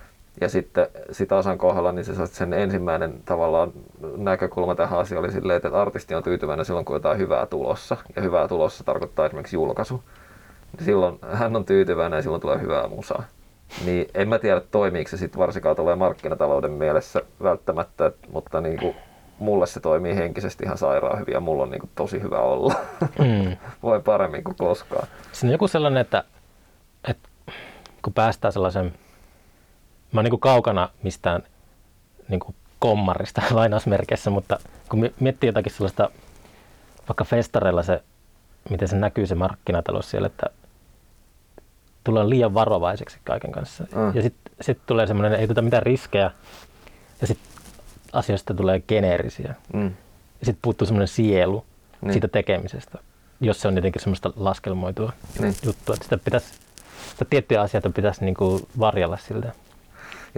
[0.41, 3.71] ja sitten sit Asan kohdalla, niin se sen ensimmäinen tavallaan
[4.17, 7.97] näkökulma tähän asiaan oli silleen, että artisti on tyytyväinen silloin, kun jotain hyvää tulossa.
[8.15, 10.03] Ja hyvää tulossa tarkoittaa esimerkiksi julkaisu.
[10.81, 13.23] Silloin hän on tyytyväinen ja silloin tulee hyvää musaa.
[13.85, 18.95] Niin en mä tiedä, toimiiko se sitten varsinkaan tulee markkinatalouden mielessä välttämättä, mutta niin kuin
[19.39, 22.75] mulle se toimii henkisesti ihan sairaan hyvin ja mulla on niin kuin tosi hyvä olla.
[23.01, 23.57] Mm.
[23.83, 25.07] Voi paremmin kuin koskaan.
[25.31, 26.23] Siinä on joku sellainen, että,
[27.07, 27.29] että
[28.01, 28.93] kun päästään sellaisen
[30.13, 31.43] mä oon niin kaukana mistään
[32.27, 34.59] niin kuin kommarista lainausmerkeissä, mutta
[34.89, 36.09] kun miettii jotakin sellaista,
[37.09, 38.03] vaikka festareilla se,
[38.69, 40.45] miten se näkyy se markkinatalous siellä, että
[42.03, 43.83] tulee liian varovaiseksi kaiken kanssa.
[43.95, 44.15] Mm.
[44.15, 46.31] Ja sitten sit tulee semmoinen, ei tuota mitään riskejä,
[47.21, 47.47] ja sitten
[48.13, 49.55] asioista tulee geneerisiä.
[49.73, 49.85] Mm.
[50.39, 51.65] Ja sitten puuttuu semmoinen sielu
[52.01, 52.13] niin.
[52.13, 52.99] siitä tekemisestä,
[53.41, 55.55] jos se on jotenkin semmoista laskelmoitua niin.
[55.65, 55.95] juttua.
[55.95, 56.53] Että sitä, pitäisi,
[57.09, 59.51] sitä tiettyjä asioita pitäisi niinku varjella siltä.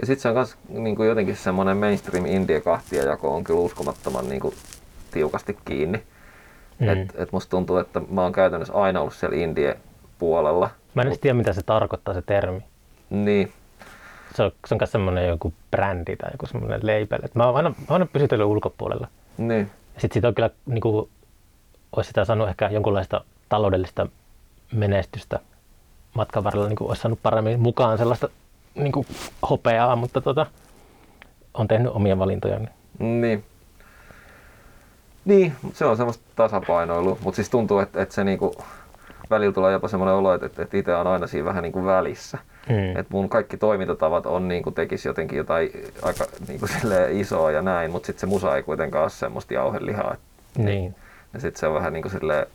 [0.00, 2.62] Ja sitten se on myös niin kuin jotenkin semmoinen mainstream indie
[3.06, 4.54] jako on kyllä uskomattoman niin kuin,
[5.10, 6.02] tiukasti kiinni.
[6.78, 6.88] Mm.
[6.88, 9.76] Et, et musta tuntuu, että mä oon käytännössä aina ollut siellä indie
[10.18, 10.70] puolella.
[10.96, 12.60] Mä en edes tiedä, mitä se tarkoittaa se termi.
[13.10, 13.52] Niin.
[14.34, 17.18] Se on, se on myös semmoinen joku brändi tai joku semmoinen label.
[17.22, 19.08] Et mä oon aina, mä oon aina pysytellyt ulkopuolella.
[19.38, 19.70] Niin.
[19.94, 21.10] Ja sit siitä on kyllä, niin kuin,
[21.96, 24.06] olisi sitä saanut ehkä jonkunlaista taloudellista
[24.72, 25.40] menestystä
[26.14, 28.28] matkan varrella, niin kuin olisi saanut paremmin mukaan sellaista
[28.74, 29.06] niin kuin
[29.50, 30.46] hopeaa, mutta tota,
[31.54, 32.60] on tehnyt omia valintoja.
[32.98, 33.44] Niin.
[35.24, 38.54] Niin, se on semmoista tasapainoilu, mutta siis tuntuu, että, että se niinku,
[39.30, 42.38] välillä tulee jopa semmoinen olo, että, että itse on aina siinä vähän niin kuin välissä.
[42.68, 42.90] Mm.
[42.90, 45.70] Että mun kaikki toimintatavat on niin kuin tekisi jotenkin jotain
[46.02, 46.70] aika niin kuin
[47.10, 50.16] isoa ja näin, mutta sitten se musa ei kuitenkaan ole semmoista jauhelihaa.
[50.58, 50.94] Niin.
[51.34, 52.46] Ja sitten se on vähän niin kuin silleen,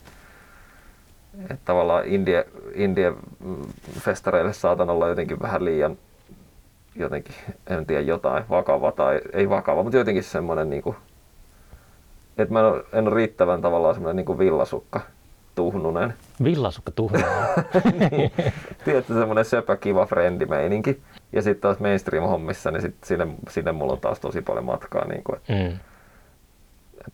[1.42, 3.12] että tavallaan indie, indie
[4.00, 5.96] festareille saatan olla jotenkin vähän liian
[6.94, 7.34] jotenkin,
[7.66, 10.96] en tiedä, jotain vakava tai ei vakava, mutta jotenkin semmoinen, niin kuin,
[12.38, 15.00] että mä en ole, en ole riittävän tavallaan semmoinen niin kuin villasukka
[15.54, 16.14] tuhnunen.
[16.44, 17.26] Villasukka tuhnunen.
[18.10, 18.32] niin.
[18.84, 21.02] Tiedätkö, semmoinen söpö, kiva frendimeininki.
[21.32, 25.08] Ja sitten taas mainstream-hommissa, niin sit sinne, sinne mulla on taas tosi paljon matkaa.
[25.08, 25.78] Niin kuin, mm.
[27.06, 27.12] et,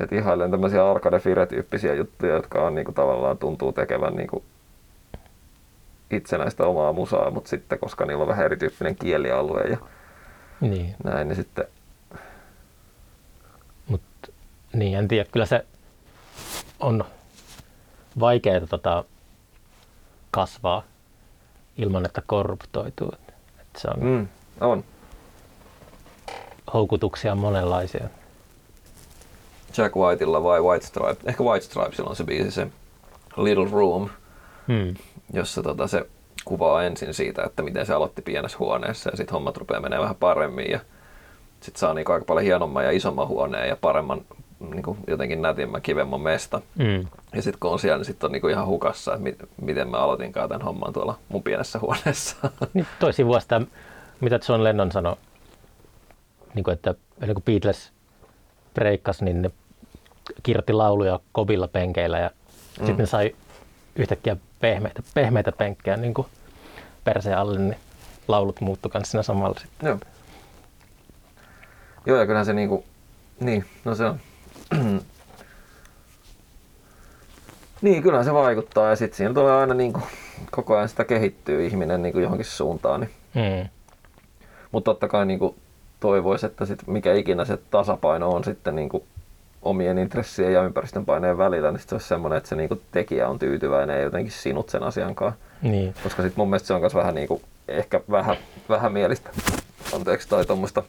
[0.00, 4.42] et ihailen tämmöisiä arcade fire-tyyppisiä juttuja, jotka on niin kuin, tavallaan tuntuu tekevän niin kuin,
[6.10, 9.78] itsenäistä omaa musaa, mutta sitten koska niillä on vähän erityyppinen kielialue ja
[10.60, 10.94] niin.
[11.04, 11.64] näin, niin sitten...
[13.88, 14.02] Mut,
[14.72, 15.64] niin, en tiedä, kyllä se
[16.80, 17.04] on
[18.20, 19.04] vaikeaa tota,
[20.30, 20.82] kasvaa
[21.78, 23.12] ilman, että korruptoituu.
[23.60, 24.28] Että se on, mm,
[24.60, 24.84] on.
[26.74, 28.08] Houkutuksia monenlaisia.
[29.78, 31.16] Jack Whiteilla vai White Stripe?
[31.24, 32.66] Ehkä White Stripesilla on se biisi, se
[33.36, 34.08] Little Room.
[34.66, 34.94] Hmm
[35.32, 36.06] jossa tota se
[36.44, 40.16] kuvaa ensin siitä, että miten se aloitti pienessä huoneessa ja sitten hommat rupeaa menee vähän
[40.16, 40.80] paremmin ja
[41.60, 44.20] sitten saa niinku aika paljon hienomman ja isomman huoneen ja paremman
[44.60, 46.62] niinku jotenkin nätimmän, kivemmän mesta.
[46.74, 47.06] Mm.
[47.34, 49.96] Ja sitten kun on siellä, niin sitten on niinku ihan hukassa, että mit, miten mä
[49.96, 52.36] aloitinkaan tämän homman tuolla mun pienessä huoneessa.
[52.74, 53.60] Niin toi sivua sitä,
[54.20, 55.16] mitä John Lennon sanoi,
[56.54, 57.92] niin kuin, että ennen kuin Beatles
[58.74, 59.50] breikkasi, niin ne
[60.42, 62.86] kirjoitti lauluja kobilla penkeillä ja mm.
[62.86, 63.36] sitten ne sai
[63.96, 66.26] yhtäkkiä pehmeitä, pehmeitä penkkejä niin kuin
[67.04, 67.76] perseen alle, niin
[68.28, 69.86] laulut muuttu kanssa siinä samalla sitten.
[69.86, 69.98] Joo.
[72.06, 72.84] Joo, ja kyllähän se niinku,
[73.40, 74.20] niin, no se on,
[77.82, 80.00] niin, kyllähän se vaikuttaa ja sitten siinä tulee aina niinku,
[80.50, 83.00] koko ajan sitä kehittyy ihminen niinku johonkin suuntaan.
[83.00, 83.10] Niin.
[83.34, 83.68] Hmm.
[84.72, 85.56] Mutta totta kai niinku
[86.00, 89.06] toivoisi, että sit mikä ikinä se tasapaino on sitten niinku
[89.62, 93.38] omien intressien ja ympäristön paineen välillä, niin se olisi semmoinen, että se niinku tekijä on
[93.38, 95.32] tyytyväinen ja jotenkin sinut sen asiankaan.
[95.62, 95.94] Niin.
[96.02, 98.36] Koska sitten mun mielestä se on myös vähän niinku, ehkä vähän,
[98.68, 99.30] vähän mielistä,
[99.94, 100.82] anteeksi, tai tuommoista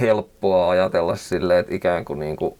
[0.00, 2.58] helppoa ajatella silleen, että ikään kuin niinku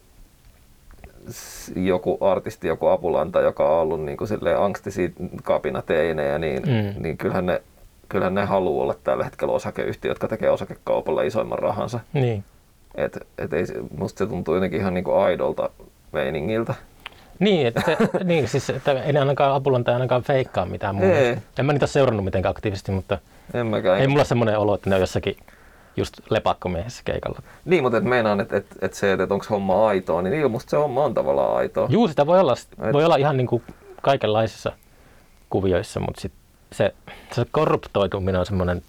[1.77, 4.29] joku artisti, joku apulanta, joka on ollut niin kuin
[4.59, 5.09] angstisia
[5.43, 7.03] kapinateinejä, niin, mm.
[7.03, 7.63] niin kyllähän ne,
[8.09, 12.01] kyllähän ne haluaa olla tällä hetkellä osakeyhtiö, jotka tekee osakekaupalla isoimman rahansa.
[12.13, 12.45] Niin.
[12.95, 13.65] Et, et ei,
[13.99, 15.71] musta se tuntuu jotenkin ihan niinku aidolta
[16.13, 16.75] meiningiltä.
[17.39, 21.19] Niin, että, se, niin siis, että ei ainakaan Apulanta ainakaan feikkaa mitään muuta.
[21.59, 23.19] En mä niitä seurannut mitenkään aktiivisesti, mutta
[23.55, 24.01] en mäkään.
[24.01, 25.37] ei mulla semmoinen olo, että ne on jossakin
[25.97, 27.43] just lepakkomiehessä keikalla.
[27.65, 30.71] Niin, mutta et meinaan, että et, et se, että onko homma aitoa, niin niin musta
[30.71, 31.87] se homma on tavallaan aitoa.
[31.91, 32.93] Juu, sitä voi olla, et...
[32.93, 33.63] voi olla ihan niin kuin
[34.03, 34.73] kaikenlaisissa
[35.51, 36.33] kuvioissa, mutta sit
[36.73, 36.95] se,
[37.33, 38.83] se korruptoituminen on semmoinen,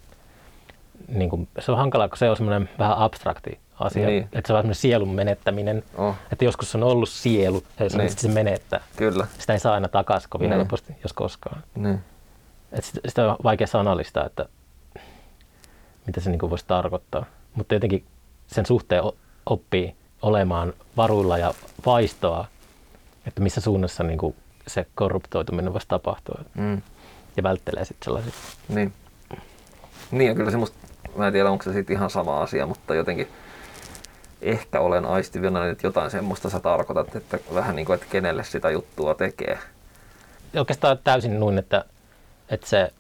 [1.08, 4.08] niin kuin, se on hankalaa, kun se on semmoinen vähän abstrakti asia.
[4.08, 4.24] Niin.
[4.24, 5.84] Että se on semmoinen sielun menettäminen.
[5.98, 8.08] Oh, Että joskus on ollut sielu ja se, Niin.
[8.08, 8.18] niin.
[8.18, 8.80] se menettää.
[8.96, 9.28] kyllä.
[9.40, 10.58] Sitä ei saa aina takaisin kovin Niin.
[10.58, 11.64] helposti, jos koskaan.
[11.76, 12.00] Niin.
[12.72, 14.46] Et sitä, sitä on vaikea sanallistaa, että
[16.08, 17.26] mitä se niinku voisi tarkoittaa.
[17.56, 18.06] Mutta jotenkin
[18.48, 19.04] sen suhteen
[19.46, 21.54] oppii olemaan varuilla ja
[21.86, 22.46] vaistoa,
[23.26, 24.36] että missä suunnassa niinku
[24.68, 26.42] se korruptoituminen voisi tapahtua.
[26.54, 26.82] Mm.
[27.38, 28.34] Ja välttelee sitten sellaisia.
[28.70, 28.94] Niin.
[30.12, 30.78] Niin ja kyllä se musta,
[31.16, 33.28] mä en tiedä onko se sitten ihan sama asia, mutta jotenkin
[34.42, 38.70] ehkä olen aistivina, että jotain semmoista sä tarkoitat, että vähän niin kuin, että kenelle sitä
[38.70, 39.60] juttua tekee.
[40.56, 41.86] Oikeastaan täysin noin, että,
[42.50, 42.92] että se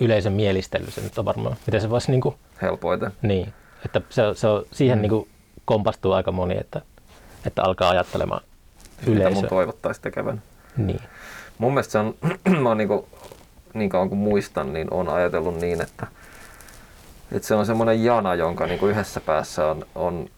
[0.00, 3.12] yleisön mielistely, se nyt on varmaan, miten se voisi niinku, Helpoiten.
[3.22, 3.52] niin,
[3.84, 5.00] että se, se on, siihen Mm.
[5.00, 5.02] mm.
[5.02, 5.28] niinku
[5.64, 6.82] kompastuu aika moni, että,
[7.46, 8.40] että alkaa ajattelemaan
[9.00, 9.48] Mitä mun yleisöä.
[9.48, 10.42] toivottaisi tekevän.
[10.76, 11.00] Niin.
[11.58, 12.14] Mun mielestä se on,
[12.62, 13.08] mä oon niinku,
[13.74, 16.06] niin kauan kuin muistan, niin on ajatellut niin, että,
[17.32, 20.28] että se on semmoinen jana, jonka niinku yhdessä päässä on, on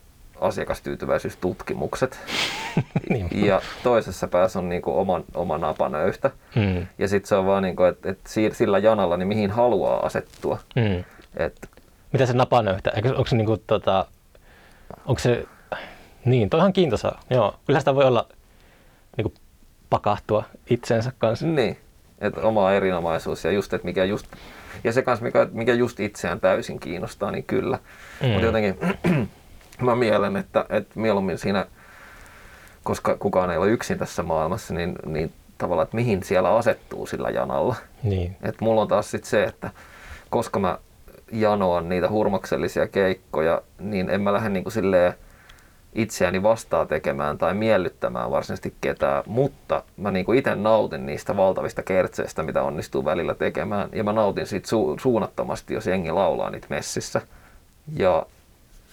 [0.40, 2.18] asiakastyytyväisyystutkimukset
[3.10, 3.46] niin.
[3.46, 6.30] ja toisessa päässä on niinku oma, oma napanöyhtä.
[6.56, 6.86] Mm.
[6.98, 10.58] Ja sitten se on vaan niinku, että et si- sillä janalla niin mihin haluaa asettua.
[10.76, 11.04] Mm.
[11.36, 11.68] Et,
[12.12, 12.92] Mitä se napanöyhtä?
[13.16, 14.06] Onko se niinku tota,
[15.06, 15.44] onko se,
[16.24, 17.20] niin, toi on ihan kiintoisaa.
[17.30, 18.26] Joo, kyllä sitä voi olla
[19.16, 19.32] niinku
[19.90, 21.46] pakahtua itsensä kanssa.
[21.46, 21.76] niin,
[22.18, 24.26] että oma erinomaisuus ja just, että mikä just,
[24.84, 27.78] ja se kanssa, mikä, mikä just itseään täysin kiinnostaa, niin kyllä.
[28.22, 28.28] Mm.
[28.28, 28.78] Mutta jotenkin
[29.84, 31.66] mä mielen, että, että mieluummin siinä,
[32.84, 37.30] koska kukaan ei ole yksin tässä maailmassa, niin, niin tavallaan, että mihin siellä asettuu sillä
[37.30, 37.74] janalla.
[38.02, 38.36] Niin.
[38.42, 39.70] Et mulla on taas sit se, että
[40.30, 40.78] koska mä
[41.32, 45.14] janoan niitä hurmoksellisia keikkoja, niin en mä lähde niinku silleen
[45.94, 52.42] itseäni vastaa tekemään tai miellyttämään varsinaisesti ketään, mutta mä niinku itse nautin niistä valtavista kertseistä,
[52.42, 57.20] mitä onnistuu välillä tekemään, ja mä nautin siitä su- suunnattomasti, jos jengi laulaa niitä messissä.
[57.96, 58.26] Ja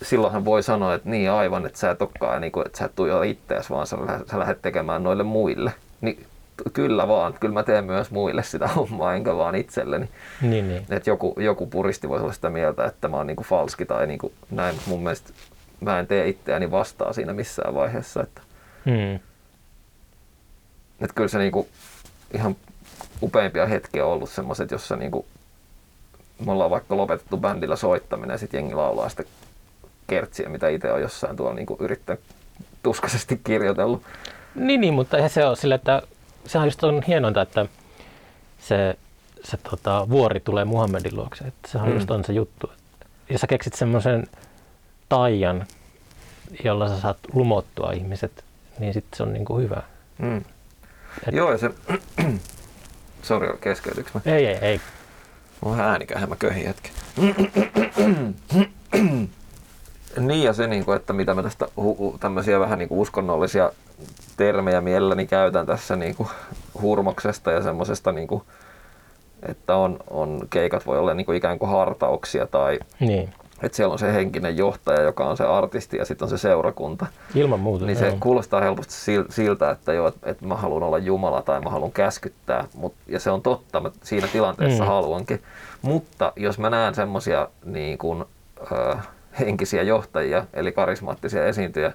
[0.01, 2.95] silloinhan voi sanoa, että niin aivan, että sä et olekaan, niin kuin, että sä et
[2.95, 3.97] tuijota ittees, vaan sä,
[4.31, 5.73] sä lähdet tekemään noille muille.
[6.01, 6.25] Niin
[6.73, 10.09] kyllä vaan, kyllä mä teen myös muille sitä hommaa, enkä vaan itselleni.
[10.41, 10.85] Niin, niin.
[10.89, 14.33] Että joku, joku puristi voisi olla sitä mieltä, että mä oon niinku falski tai niinku
[14.51, 15.29] näin, mutta mun mielestä
[15.81, 18.23] mä en tee itseäni vastaa siinä missään vaiheessa.
[18.23, 18.41] Että,
[18.85, 19.15] Mm.
[21.01, 21.67] että kyllä se niinku
[22.33, 22.55] ihan
[23.21, 25.25] upeimpia hetkiä on ollut semmoiset, jossa niinku
[26.45, 29.23] me ollaan vaikka lopetettu bändillä soittaminen ja sitten jengi laulaa sitä
[30.07, 32.21] kertsiä, mitä itse on jossain tuolla niinku yrittänyt
[32.83, 34.03] tuskaisesti kirjoitellut.
[34.55, 36.01] Niin, niin, mutta eihän se ole sillä, että
[36.45, 37.65] sehän just on hienointa, että
[38.59, 38.95] se,
[39.43, 41.43] se tota, vuori tulee Muhammedin luokse.
[41.43, 41.95] Että sehän Mm.
[41.95, 42.71] just on se juttu.
[43.29, 44.27] Jos sä keksit semmoisen
[45.09, 45.65] taian,
[46.63, 48.43] jolla sä saat lumottua ihmiset,
[48.79, 49.81] niin sitten se on niinku hyvä.
[50.17, 50.37] Mm.
[51.27, 51.69] Et- Joo, ja se...
[53.21, 54.21] Sori, keskeytyks mä?
[54.25, 54.81] Ei, ei, ei.
[55.61, 56.91] Mulla on äänikähän, mä köhin hetken.
[60.19, 63.71] niin ja se, niin kuin, että mitä mä tästä hu- tämmöisiä vähän niin kuin uskonnollisia
[64.37, 66.29] termejä mielelläni käytän tässä niin kuin
[66.81, 68.43] hurmoksesta ja semmoisesta, niin kuin,
[69.49, 73.29] että on, on, keikat voi olla niin kuin ikään kuin hartauksia tai Niin,
[73.63, 77.05] että siellä on se henkinen johtaja, joka on se artisti ja sitten on se seurakunta.
[77.35, 77.85] ilman muuta.
[77.85, 78.17] Niin se joo.
[78.19, 81.91] kuulostaa helposti sil- siltä, että joo, että, että mä haluan olla Jumala tai mä haluan
[81.91, 84.87] käskyttää, mut, ja se on totta, mä siinä tilanteessa mm.
[84.87, 85.43] Haluankin.
[85.81, 88.25] Mutta jos mä näen semmoisia niin kuin,
[88.71, 88.95] ö,
[89.39, 91.93] henkisiä johtajia, eli karismaattisia esiintyjä,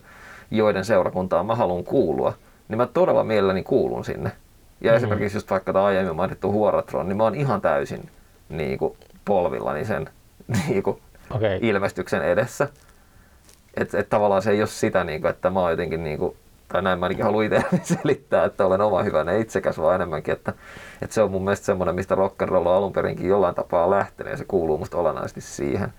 [0.50, 2.32] joiden seurakuntaan mä haluan kuulua,
[2.68, 4.32] niin mä todella mielelläni kuulun sinne.
[4.80, 4.96] Ja mm.
[4.96, 8.10] Esimerkiksi just vaikka tämä aiemmin mainittu Huoratron, niin mä oon ihan täysin
[8.48, 10.08] niin kuin, polvillani sen
[10.68, 10.98] niin kuin,
[11.30, 12.68] Okei, ilmestyksen edessä.
[13.76, 16.36] Että et tavallaan se ei ole sitä, niinku, että mä oon jotenkin, niinku,
[16.68, 17.62] tai näin mä ainakin haluan itse
[17.94, 20.52] selittää, että olen oma hyvänä itsekäs, vaan enemmänkin, että,
[21.02, 24.36] että se on mun mielestä semmoinen, mistä rock'n'roll on alun perinkin jollain tapaa lähtenyt, ja
[24.36, 25.92] se kuuluu musta olennaisesti siihen.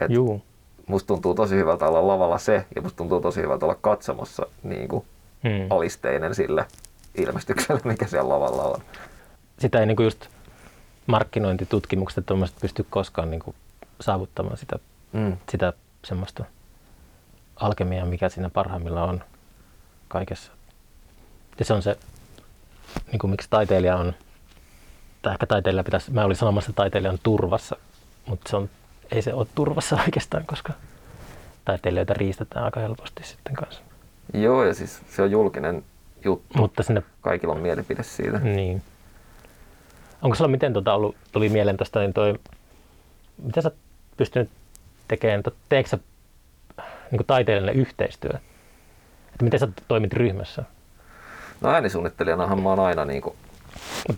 [0.00, 0.42] Et juu.
[0.86, 5.06] Musta tuntuu tosi hyvältä olla lavalla se, ja musta tuntuu tosi hyvältä olla katsomossa niinku,
[5.44, 5.66] Mm.
[5.70, 6.66] alisteinen sille
[7.14, 8.80] ilmestykselle, mikä siellä lavalla on.
[9.58, 10.26] Sitä ei niinku just
[11.06, 13.54] markkinointitutkimukset tuommoiset pysty koskaan niinku
[14.00, 14.78] saavuttamaan sitä
[15.12, 15.36] Mm.
[15.48, 15.72] sitä
[16.04, 16.44] semmoista
[17.56, 19.24] alkemiaa, mikä siinä parhaimmillaan on
[20.08, 20.52] kaikessa.
[21.58, 21.96] Ja se on se,
[23.12, 24.14] niin kuin miksi taiteilija on,
[25.22, 27.76] tai ehkä taiteilija pitäisi, mä olin sanomassa, että taiteilija on turvassa,
[28.26, 28.70] mutta se on,
[29.12, 30.72] ei se ole turvassa oikeastaan, koska
[31.64, 33.82] taiteilijoita riistetään aika helposti sitten kanssa.
[34.34, 35.84] Joo, ja siis se on julkinen
[36.24, 36.58] juttu.
[36.58, 38.38] Mutta sinne, Kaikilla on mielipide siitä.
[38.38, 38.82] niin.
[40.22, 42.34] Onko sulla miten tota ollut, tuli mieleen tuosta, niin toi,
[43.42, 43.70] miten sä
[44.16, 44.50] pystynyt
[45.08, 45.98] tekemään, to- teekö sä
[47.10, 48.30] niin taiteilijalle yhteistyö?
[49.32, 50.64] Että miten sä toimit ryhmässä?
[51.60, 53.36] No äänisuunnittelijanahan mä oon aina niin kuin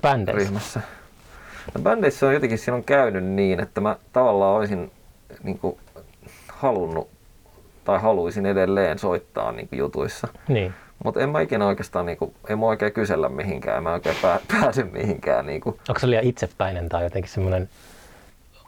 [0.03, 0.39] bändeissä?
[0.45, 0.81] ryhmässä.
[1.75, 4.91] No bändeissä on jotenkin siinä on käynyt niin, että mä tavallaan olisin
[5.43, 5.77] niin kuin,
[6.49, 7.09] halunnut
[7.85, 10.29] tai haluaisin edelleen soittaa niin kuin jutuissa.
[10.49, 10.75] Niin.
[11.05, 14.41] Mutta en mä ikinä oikeastaan, niin kuin, en mä oikein kysellä mihinkään, mä oikein pää,
[14.61, 15.47] pääse mihinkään.
[15.47, 15.79] Niin kuin.
[15.89, 17.69] Onko se liian itsepäinen tai jotenkin semmoinen,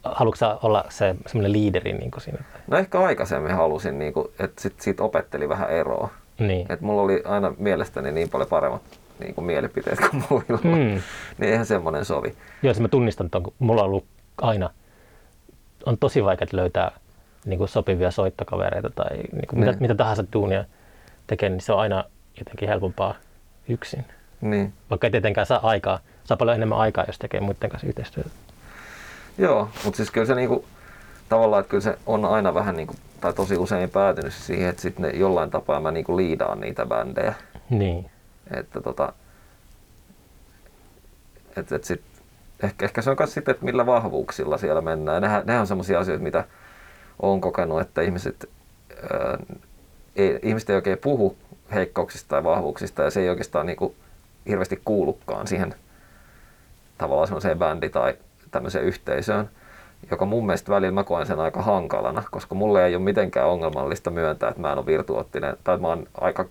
[0.04, 2.38] haluatko olla se semmoinen liideri niin kuin siinä?
[2.66, 6.08] No ehkä aikaisemmin halusin, niin kuin, että sit, siitä opetteli vähän eroa.
[6.38, 6.72] Niin.
[6.72, 8.82] Et mulla oli aina mielestäni niin paljon paremmat
[9.20, 11.02] niin kuin mielipiteet kuin muilla, mm.
[11.38, 12.34] niin eihän semmoinen sovi.
[12.62, 14.04] Joo, se mä tunnistan, että mulla on ollut
[14.42, 14.70] aina,
[15.86, 16.90] on tosi vaikea löytää
[17.44, 20.64] niin kuin sopivia soittokavereita tai niin kuin mitä, mitä tahansa duunia
[21.26, 22.04] tekee, niin se on aina
[22.38, 23.14] jotenkin helpompaa
[23.68, 24.04] yksin.
[24.40, 24.72] Niin.
[24.90, 28.30] Vaikka ei tietenkään saa aikaa, saa paljon enemmän aikaa, jos tekee muiden kanssa yhteistyötä.
[29.38, 30.64] Joo, mutta siis kyllä se niinku,
[31.28, 35.18] tavallaan, että kyllä se on aina vähän niinku, tai tosi usein päätynyt siihen, että sitten
[35.20, 37.34] jollain tapaa mä niinku liidaan niitä bändejä.
[37.70, 38.10] Niin.
[38.56, 39.12] Että tota,
[41.56, 42.02] et, et sit,
[42.62, 45.22] ehkä, ehkä se on myös sitten, että millä vahvuuksilla siellä mennään.
[45.22, 46.44] Nehän, nehän on sellaisia asioita, mitä
[47.22, 48.50] olen kokenut, että ihmiset,
[49.12, 49.38] ää,
[50.16, 51.36] ei, ihmiset ei oikein puhu
[51.74, 53.94] heikkouksista tai vahvuuksista ja se ei oikeastaan niinku
[54.48, 55.74] hirveästi kuulukaan siihen
[56.98, 58.16] tavallaan semmoiseen bändi- tai
[58.50, 59.50] tämmöiseen yhteisöön,
[60.10, 64.10] joka mun mielestä välillä mä koen sen aika hankalana, koska mulle ei ole mitenkään ongelmallista
[64.10, 66.44] myöntää, että mä en ole virtuoottinen tai mä oon aika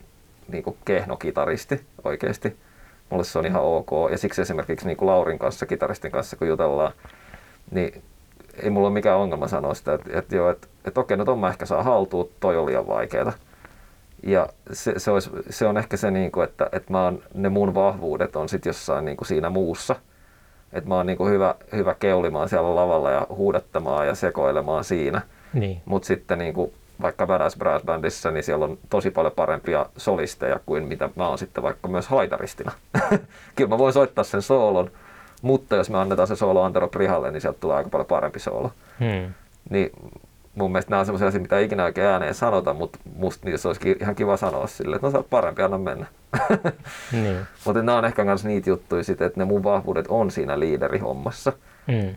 [0.48, 2.58] niin kuin kehno kitaristi oikeasti.
[3.10, 3.89] Mulle se on ihan ok.
[4.12, 6.91] Ja siksi esimerkiksi niin kuin Laurin kanssa, kitaristin kanssa, kun jutellaan,
[7.72, 8.04] niin
[8.64, 11.39] ei mulla ole mikään ongelma sanoa sitä, että, että, joo, että, että okei, no ton
[11.39, 13.34] mä ehkä saa haltuun, toi on liian vaikeeta.
[14.24, 17.50] Ja se, se, olisi, se on ehkä se, niin kuin, että, että mä oon, ne
[17.50, 19.95] mun vahvuudet on sitten jossain niin kuin siinä muussa.
[20.74, 25.22] Että mä oon niin kuin hyvä, hyvä keulimaan siellä lavalla ja huudattamaan ja sekoilemaan siinä.
[25.54, 25.82] Niin.
[25.86, 30.60] Mutta sitten niin kuin vaikka Badass Brass Bandissa, niin siellä on tosi paljon parempia solisteja
[30.66, 32.72] kuin mitä mä oon sitten vaikka myös haitaristina.
[33.56, 34.91] Kyllä mä voin soittaa sen soolon,
[35.41, 38.72] mutta jos me annetaan se soolo Antero Prihalle, niin sieltä tulee aika paljon parempi soolo.
[39.00, 39.34] Hmm.
[39.70, 39.91] Niin
[40.56, 43.68] mun mielestä nämä on sellaisia asioita, mitä ei ikinä oikein ääneen sanota, mutta musta se
[43.68, 46.06] olisi ihan kiva sanoa sille, että no sä oot parempi, anna mennä.
[47.12, 47.38] niin.
[47.66, 51.54] mutta nämä on ehkä myös niitä juttuja sitten, että ne mun vahvuudet on siinä liiderihommassa.
[51.91, 52.16] Hmm.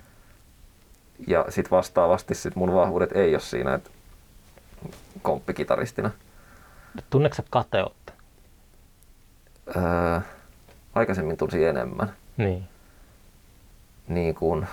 [1.26, 3.90] Ja sitten vastaavasti sit mun vahvuudet ei ole siinä, että
[5.22, 6.10] komppikitaristina.
[7.10, 8.12] Tunneeko sä kateutta?
[9.76, 10.20] Öö,
[10.94, 12.12] aikaisemmin tunsi enemmän.
[12.36, 12.68] Niin.
[14.08, 14.66] Niin kuin,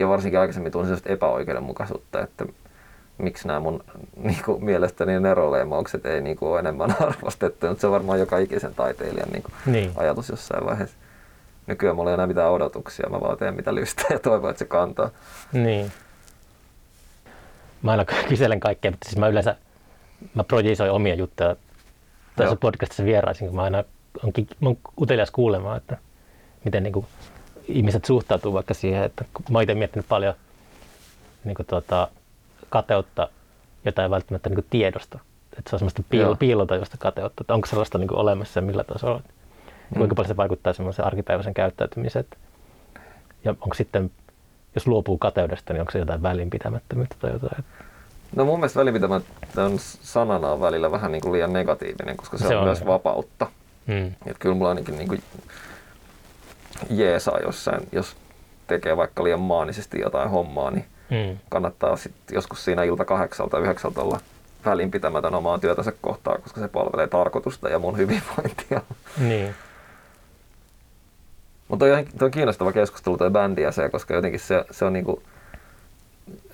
[0.00, 2.46] ja varsinkin aikaisemmin tunsin sellaista epäoikeudenmukaisuutta, että
[3.18, 3.84] miksi nämä mun
[4.16, 8.38] niin kuin, mielestäni neroleimaukset ei niin kuin, ole enemmän arvostettu, mutta se on varmaan joka
[8.38, 9.92] ikisen taiteilijan niin kuin, Niin.
[9.96, 10.96] ajatus jossain vaiheessa.
[11.66, 14.64] Nykyään mulla ei enää mitään odotuksia, mä vaan teen mitä lystää ja toivon, että se
[14.64, 15.10] kantaa.
[15.52, 15.92] Niin.
[17.86, 19.56] Mä aina kyselen kaikkea, mutta siis mä yleensä
[20.34, 21.56] mä projisoin omia juttuja
[22.36, 22.56] tässä Joo.
[22.56, 23.84] podcastissa vieraisin, kun mä aina
[24.22, 25.96] on, mä oon utelias kuulemaan, että
[26.64, 27.06] miten niin kuin
[27.68, 30.34] ihmiset suhtautuu vaikka siihen, että mä itse miettinyt paljon
[31.44, 32.08] niin kuin tuota,
[32.68, 33.28] kateutta,
[33.84, 35.18] jota ei välttämättä niin kuin tiedosta.
[35.58, 38.84] Että se on semmoista piil- piilotajusta kateutta, että onko sellaista niin kuin olemassa ja millä
[38.84, 39.20] tasolla.
[39.92, 42.24] Ja kuinka paljon se vaikuttaa semmoisen arkipäiväisen käyttäytymiseen.
[42.24, 42.36] että-
[43.44, 44.10] Ja onko sitten,
[44.76, 47.64] jos luopuu kateudesta, niin onko se jotain välinpitämättömyyttä tai jotain.
[48.36, 49.72] No mun mielestä välinpitämätön
[50.02, 52.88] sanana on välillä vähän niin kuin liian negatiivinen, koska se, Se on, on, myös joo.
[52.88, 53.46] vapautta.
[53.86, 54.06] Mm.
[54.26, 55.22] Et kyllä mulla ainakin niin kuin
[56.90, 58.16] jeesaa jossain, jos
[58.66, 61.38] tekee vaikka liian maanisesti jotain hommaa, niin Mm.
[61.48, 64.20] kannattaa sitten joskus siinä ilta kahdeksalta yhdeksältä olla
[64.64, 68.80] välinpitämätön omaa työtänsä kohtaan, koska se palvelee tarkoitusta ja mun hyvinvointia.
[69.18, 69.54] Niin.
[71.68, 75.22] Mutta on- on kiinnostava keskustelu toi bändiasia, koska jotenkin se, se on niinku,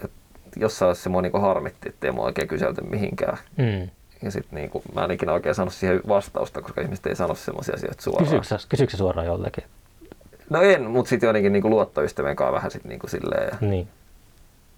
[0.04, 0.08] että
[0.56, 3.38] jossain vaiheessa se mua niinku harmitti, ettei mua oikein kyselty mihinkään.
[3.56, 3.90] Mm.
[4.22, 7.74] Ja sitten niinku, mä en ikinä oikein saanut siihen vastausta, koska ihmiset ei sano semmoisia
[7.74, 8.24] asioita suoraan.
[8.24, 9.64] Kysyykö, sä- kysyykö sä suoraan joltakin?
[10.50, 13.48] No en, mutta sitten jotenkin niinku luottoystävien kanssa vähän sit niinku silleen.
[13.52, 13.88] Ja, Niin.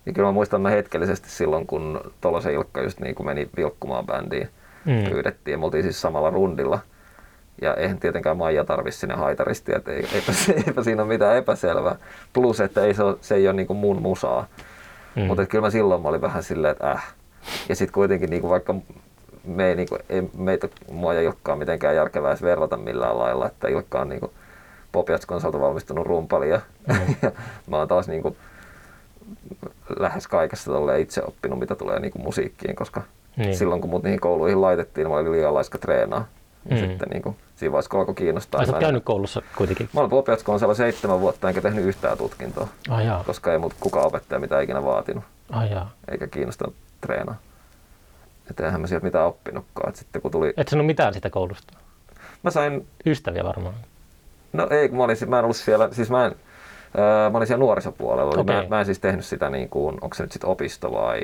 [0.07, 4.49] ja kyllä mä muistan mä hetkellisesti silloin, kun Tolosen Ilkka just niinku meni vilkkumaan bändiin.
[4.85, 5.05] Mm.
[5.11, 6.79] Pyydettiin ja me oltiin siis samalla rundilla.
[7.63, 10.33] Ja eihän tietenkään Maija tarvi sinne haitaristi, että ei, eipä,
[10.67, 11.97] eipä siinä ole mitään epäselvää.
[12.33, 14.47] Plus, että ei se, ole, se ei ole niinku mun musaa.
[15.17, 15.23] Mm.
[15.23, 17.15] Mutta kyllä mä silloin mä olin vähän silleen, että äh.
[17.69, 18.75] Ja sitten kuitenkin niinku vaikka
[19.45, 23.69] me ei, niinku, ei meitä, mua ja Ilkkaa mitenkään järkevää edes verrata millään lailla, että
[23.69, 24.33] Ilkka on niinku
[24.93, 27.15] Popiats-konsolta valmistunut rumpali ja, Mm.
[27.23, 27.33] ja
[27.67, 28.37] mä oon taas niinku
[29.99, 33.01] lähes kaikessa itse oppinut, mitä tulee niinku musiikkiin, koska
[33.37, 33.47] Niin.
[33.47, 33.57] niin.
[33.57, 36.27] silloin kun mut niihin kouluihin laitettiin, mä olin liian laiska treenaa.
[36.69, 36.81] Ja Mm.
[36.81, 38.59] sitten niinku, siinä vaiheessa kun alkoi kiinnostaa.
[38.61, 39.89] Ai sä en- käynyt koulussa kuitenkin?
[39.93, 43.25] Mä olen Popiats-konsolilla seitsemän vuotta enkä tehnyt yhtään tutkintoa, Ai jaa.
[43.25, 45.91] koska ei mut kukaan opettaja mitään ikinä vaatinut, Ai jaa.
[46.11, 47.37] eikä kiinnostanut treenaa.
[48.51, 49.89] Että eihän mä sieltä mitään oppinutkaan.
[49.89, 51.75] Et sitten kun tuli, Et sanonut mitään sitä koulusta?
[52.43, 53.75] mä sain, Ystäviä varmaan.
[54.53, 56.35] no ei kun mä, olin, mä en ollut siellä, siis mä en,
[56.97, 58.41] ää, mä olin siellä nuorisopuolella.
[58.41, 58.57] Okei.
[58.57, 61.21] Mä, mä en siis tehnyt sitä niin kuin, onko se nyt sitten opisto vai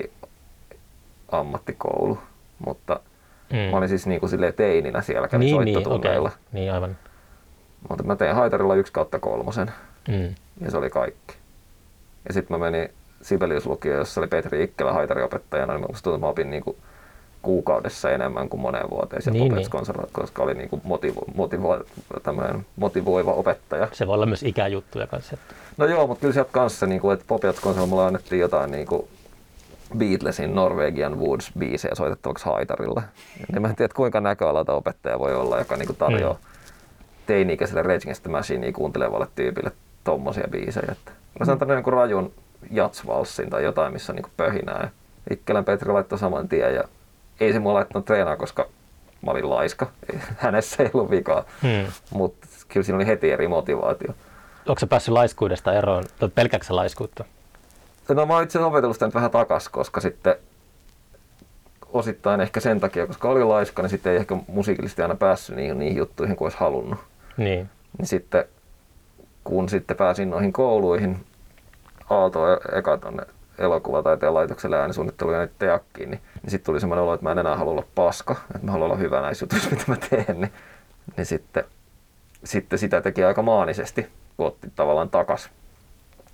[1.32, 2.18] ammattikoulu,
[2.66, 3.00] mutta
[3.52, 3.58] Mm.
[3.58, 6.28] mä olin siis niin kuin silleen teininä siellä, kävin niin, niin, soittotunneilla.
[6.28, 6.40] okei.
[6.52, 6.96] Niin, aivan.
[7.88, 9.70] Mutta mä tein haitarilla 1 kautta kolmosen
[10.08, 10.34] Mm.
[10.60, 11.34] ja se oli kaikki.
[12.28, 12.90] Ja sitten mä menin
[13.22, 16.76] Sibeliuslukioon, jossa oli Petri Ikkelä haitariopettajana, niin musta tuntuu, että mä opin niin kuin
[17.42, 19.70] kuukaudessa enemmän kuin moneen vuoteen siellä Niin, niin,
[20.12, 21.78] koska oli niin kuin motivo, motivo,
[22.76, 23.88] motivoiva opettaja.
[23.92, 25.34] Se voi olla myös ikäjuttuja kanssa.
[25.34, 25.54] Että...
[25.76, 29.08] No joo, mutta kyllä sieltä kanssa, niin kuin, että Popiats-konsolilla mulla annettiin jotain niin kuin
[29.98, 33.02] Beatlesin Norwegian Woods biisejä soitettavaksi haitarilla.
[33.54, 36.40] Ja mä en tiedä, kuinka näköalalta opettaja voi olla, joka niin kuin tarjoaa Mm.
[37.26, 39.72] teini-ikäiselle Rage Against the Machinea kuuntelevalle tyypille
[40.04, 40.88] tommosia biisejä.
[40.92, 41.10] Että
[41.40, 42.32] mä sanon tämmöinen niin rajun
[42.70, 44.80] jatsvalssin tai jotain, missä on niin kuin pöhinää.
[44.82, 44.88] Ja
[45.34, 46.84] Ikkelän Petri laittoi saman tien ja
[47.40, 48.66] ei se mua laittanut treenaa, koska
[49.22, 49.86] mä olin laiska.
[50.36, 51.92] Hänessä ei ollut vikaa, Mm.
[52.10, 54.14] mutta kyllä siinä oli heti eri motivaatio.
[54.68, 56.04] Onko se päässyt laiskuudesta eroon?
[56.18, 57.24] Tai pelkääkö sä laiskuutta?
[58.14, 60.34] No mä oon itse opetellut sitä nyt vähän takas, koska sitten
[61.92, 65.78] osittain ehkä sen takia, koska oli laiska, niin sitten ei ehkä musiikillisesti aina päässyt niihin,
[65.78, 66.98] niihin juttuihin kuin olisi halunnut.
[67.36, 67.70] Niin.
[67.98, 68.44] Niin sitten
[69.44, 71.24] kun sitten pääsin noihin kouluihin,
[72.10, 73.22] Aalto e- eka tonne
[73.58, 77.56] elokuvataiteen laitokselle äänisuunnitteluun ja teakkiin, niin, niin sitten tuli semmoinen olo, että mä en enää
[77.56, 80.52] halua olla paska, että mä haluan olla hyvä näissä jutuissa, mitä mä teen, niin,
[81.16, 81.64] niin sitten,
[82.44, 84.06] sitten sitä teki aika maanisesti,
[84.36, 85.50] kun otti tavallaan takas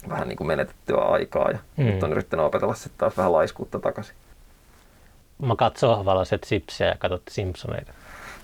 [0.08, 1.84] vähän niin kuin menetettyä aikaa ja Mm.
[1.84, 4.14] nyt on yrittänyt opetella sitten taas vähän laiskuutta takaisin.
[5.38, 7.92] Makat sohvalla, syöt sipsiä ja katsot Simpsoneita.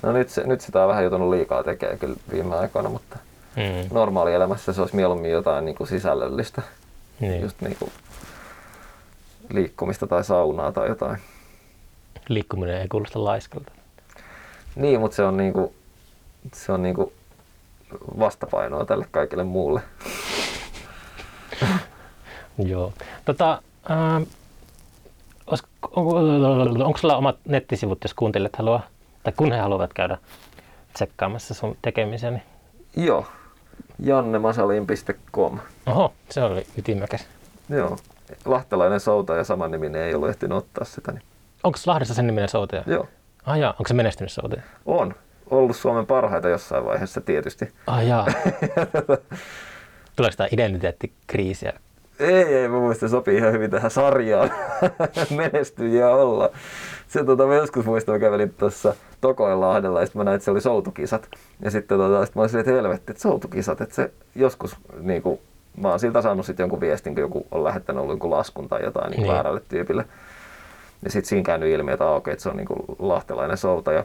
[0.03, 3.17] No nyt, se, nyt sitä on vähän joutunut liikaa tekemään kyllä viime aikoina, mutta
[3.57, 3.89] Mm.
[3.95, 6.63] normaalielämässä se olisi mieluummin jotain niin kuin sisällöllistä,
[7.21, 7.43] Niin.
[7.43, 7.93] just niin kuin
[9.51, 11.19] liikkumista tai saunaa tai jotain.
[12.29, 13.73] Liikkuminen ei kuulosta laiskalta.
[14.77, 15.75] Niin, mutta se on niinku,
[16.55, 17.13] se on niinku
[18.19, 19.81] vastapainoa tälle kaikille muulle.
[22.71, 22.93] Joo.
[23.25, 23.63] Tota,
[25.47, 25.65] olis-
[25.97, 26.17] onko,
[26.85, 28.83] onko sulla omat nettisivut, jos kuuntelijat haluaa,
[29.23, 30.19] tai kun he haluavat käydä
[30.93, 32.33] tsekkaamassa sun tekemisen?
[32.35, 33.07] Niin...
[33.07, 33.27] Joo.
[33.99, 35.59] jannemasalin.com.
[35.87, 37.27] Oho, se oli ytimäkäs.
[37.69, 37.97] Joo.
[38.45, 41.13] Lahtelainen souta ja saman niminen ei ollut ehtinyt ottaa sitä.
[41.13, 41.23] Niin.
[41.65, 42.83] Onko Lahdessa sen niminen soutaja?
[42.87, 43.09] Joo.
[43.47, 44.63] Ah jaa, onko se menestynyt soutaja?
[44.87, 45.15] On.
[45.51, 47.73] Ollut Suomen parhaita jossain vaiheessa tietysti.
[47.87, 48.27] Ah jaa.
[50.17, 51.73] Tuleeko tämä identiteettikriisiä?
[52.19, 54.51] Ei, ei, mä muistan, se sopii ihan hyvin tähän sarjaan
[55.37, 56.51] menestyjiä olla.
[57.09, 60.51] Se tota, mä joskus muistan, mä kävelin tuossa Tokoenlahdella ja sitten mä näin, että se
[60.51, 61.29] oli soutukisat.
[61.63, 65.41] Ja sitten tota, sit mä olin silleen, että helvetti, että soutukisat, että se joskus niinku,
[65.77, 68.83] mä oon siltä saanut sitten jonkun viestin, kun joku on lähettänyt ollut jonkun laskun tai
[68.85, 69.33] jotain niin Niin.
[69.33, 70.05] väärälle tyypille.
[71.05, 74.05] Ja sitten siinä käynyt ilmi, että, ah, okei, että se on niinku lahtelainen soutaja.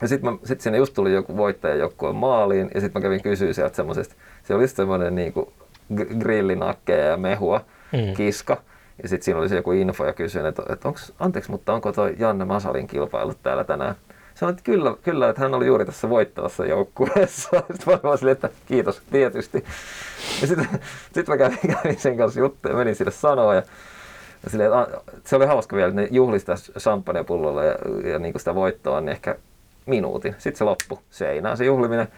[0.00, 3.76] Ja sitten sit sinne just tuli joku voittajajoukkueen maaliin ja sitten mä kävin kysyä sieltä
[3.76, 4.14] semmoisesta,
[4.46, 5.52] se oli semmoinen niinku
[5.94, 7.60] gr- grillinakkeja ja mehua
[7.92, 8.14] Mm.
[8.16, 8.56] kiska.
[9.02, 11.92] Ja sitten siinä oli se joku info ja kysyin, että, että onks, anteeksi, mutta onko
[11.92, 13.94] toi Janne Masalin kilpailut täällä tänään?
[14.34, 17.48] Sanoin, että kyllä, kyllä, että hän oli juuri tässä voittavassa joukkueessa.
[17.72, 19.64] Sitten mä olin silleen, että kiitos, tietysti.
[20.40, 20.68] Ja sitten
[21.12, 23.54] sit mä kävin, kävin sen kanssa juttuja ja menin sille sanoa.
[23.54, 23.62] Ja,
[24.44, 27.74] ja silleen, että, se oli hauska vielä, että ne juhli sitä champagnepullolla ja,
[28.10, 29.36] ja niin sitä voittoa, niin ehkä
[29.86, 30.34] minuutin.
[30.38, 32.08] Sitten se loppui seinään se juhliminen.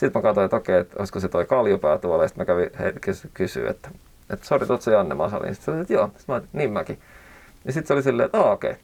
[0.00, 2.24] Sitten mä katsoin, että okei, että olisiko se toi kaljupää tuolla.
[2.24, 3.90] Ja sitten mä kävin hetkessä kysyä, että,
[4.30, 5.54] että sori, tuot se Janne Masalin.
[5.54, 6.10] Sitten oli, että joo.
[6.16, 7.00] Sitten mä niin mäkin.
[7.64, 8.76] Ja sitten se oli silleen, että okei.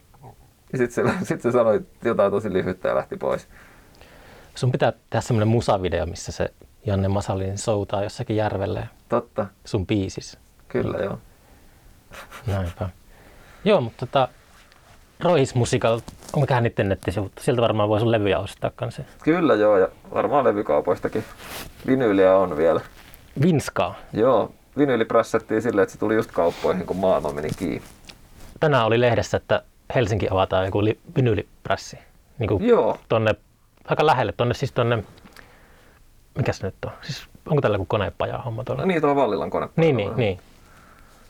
[0.73, 3.49] Ja sitten se, sit se sanoi jotain tosi lyhyttä ja lähti pois.
[4.55, 6.49] Sun pitää tehdä semmoinen musavideo, missä se
[6.87, 10.39] Janne Masalin soutaa jossakin järvellä ja Totta, sun biisissä.
[10.69, 11.19] kyllä joo.
[12.47, 12.89] Näinpä.
[13.65, 14.29] Joo, mutta tota,
[15.21, 15.55] Roihis
[16.41, 17.33] Mikään niiden nettisivut?
[17.41, 19.03] Sieltä varmaan voi sun levyjä ostaa kanssa.
[19.23, 21.25] Kyllä joo, ja varmaan levykaupoistakin.
[21.87, 22.81] Vinyyliä on vielä.
[23.43, 23.95] Vinskaa.
[24.13, 27.83] Joo, vinyyli prässättiin silleen, että se tuli just kauppoihin, kun maailma meni kiinni.
[28.61, 29.63] Tänään oli lehdessä, että
[29.95, 31.99] Helsinki avataan joku li- vinyylipressi.
[32.39, 33.35] Niin kuin Joo, tonne,
[33.85, 35.05] aika lähelle, tonne siis tonne,
[36.37, 36.93] mikä se nyt on?
[37.03, 38.83] Siis onko tällä joku konepaja homma tuolla?
[38.83, 39.81] no niin, tuo Vallilan konepaja.
[39.85, 40.39] niin, niin, niin,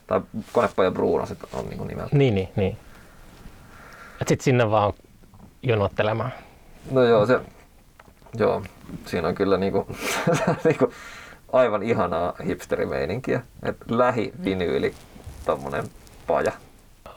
[0.06, 0.20] Tai
[0.52, 2.16] konepaja Bruno sit on niin nimeltä.
[2.16, 2.76] niin, niin, niin.
[4.20, 4.92] Et sit sinne vaan
[5.62, 6.32] jonottelemaan.
[6.90, 7.40] No joo, se,
[8.38, 8.62] joo,
[9.06, 9.86] siinä on kyllä niinku,
[10.64, 10.92] niinku
[11.52, 13.42] aivan ihanaa hipsterimeininkiä.
[13.62, 14.94] Et lähi vinyyli,
[15.46, 15.84] tommonen
[16.26, 16.52] paja.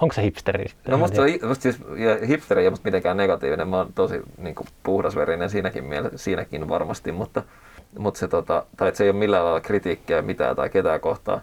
[0.01, 0.65] Onko se hipsteri?
[0.87, 4.21] No musta, se on, musta siis, ja hipsteri ei ole mitenkään negatiivinen, mä oon tosi
[4.37, 7.43] niin kuin, puhdasverinen siinäkin, miele, siinäkin varmasti, mutta,
[7.97, 11.41] mutta se, tota, tai se ei ole millään lailla kritiikkiä mitään tai ketään kohtaa.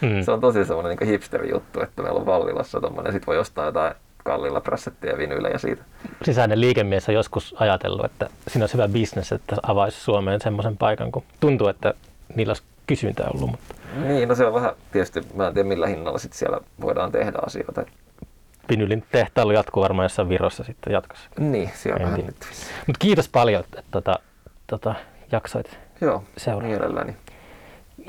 [0.00, 0.22] Hmm.
[0.22, 3.94] Se on tosi semmoinen niin hipsteri-juttu, että meillä on Vallilassa tommonen, sit voi ostaa jotain
[4.24, 5.82] kalliilla prässettiä vinyylejä siitä.
[6.22, 11.12] sisäinen liikemies on joskus ajatellut, että siinä olisi hyvä bisnes, että avaisi Suomeen semmoisen paikan,
[11.12, 11.94] kun tuntuu, että
[12.34, 13.50] niillä olisi kysyntää ollut.
[13.50, 17.12] Mutta Niin, no se on vähän, tietysti mä en tiedä millä hinnalla sit siellä voidaan
[17.12, 17.84] tehdä asioita.
[18.70, 21.30] vinylin tehtailu jatkuu varmaan jossain Virossa sitten jatkossa.
[21.38, 22.36] Niin, siellä En vähän nyt.
[22.86, 24.18] Mutta kiitos paljon, että tota,
[24.66, 24.94] tota,
[25.32, 26.68] jaksoit Joo, Seuraa.
[26.68, 27.16] mielelläni.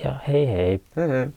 [0.03, 0.81] ja hei hei.
[0.97, 1.27] Hei hei.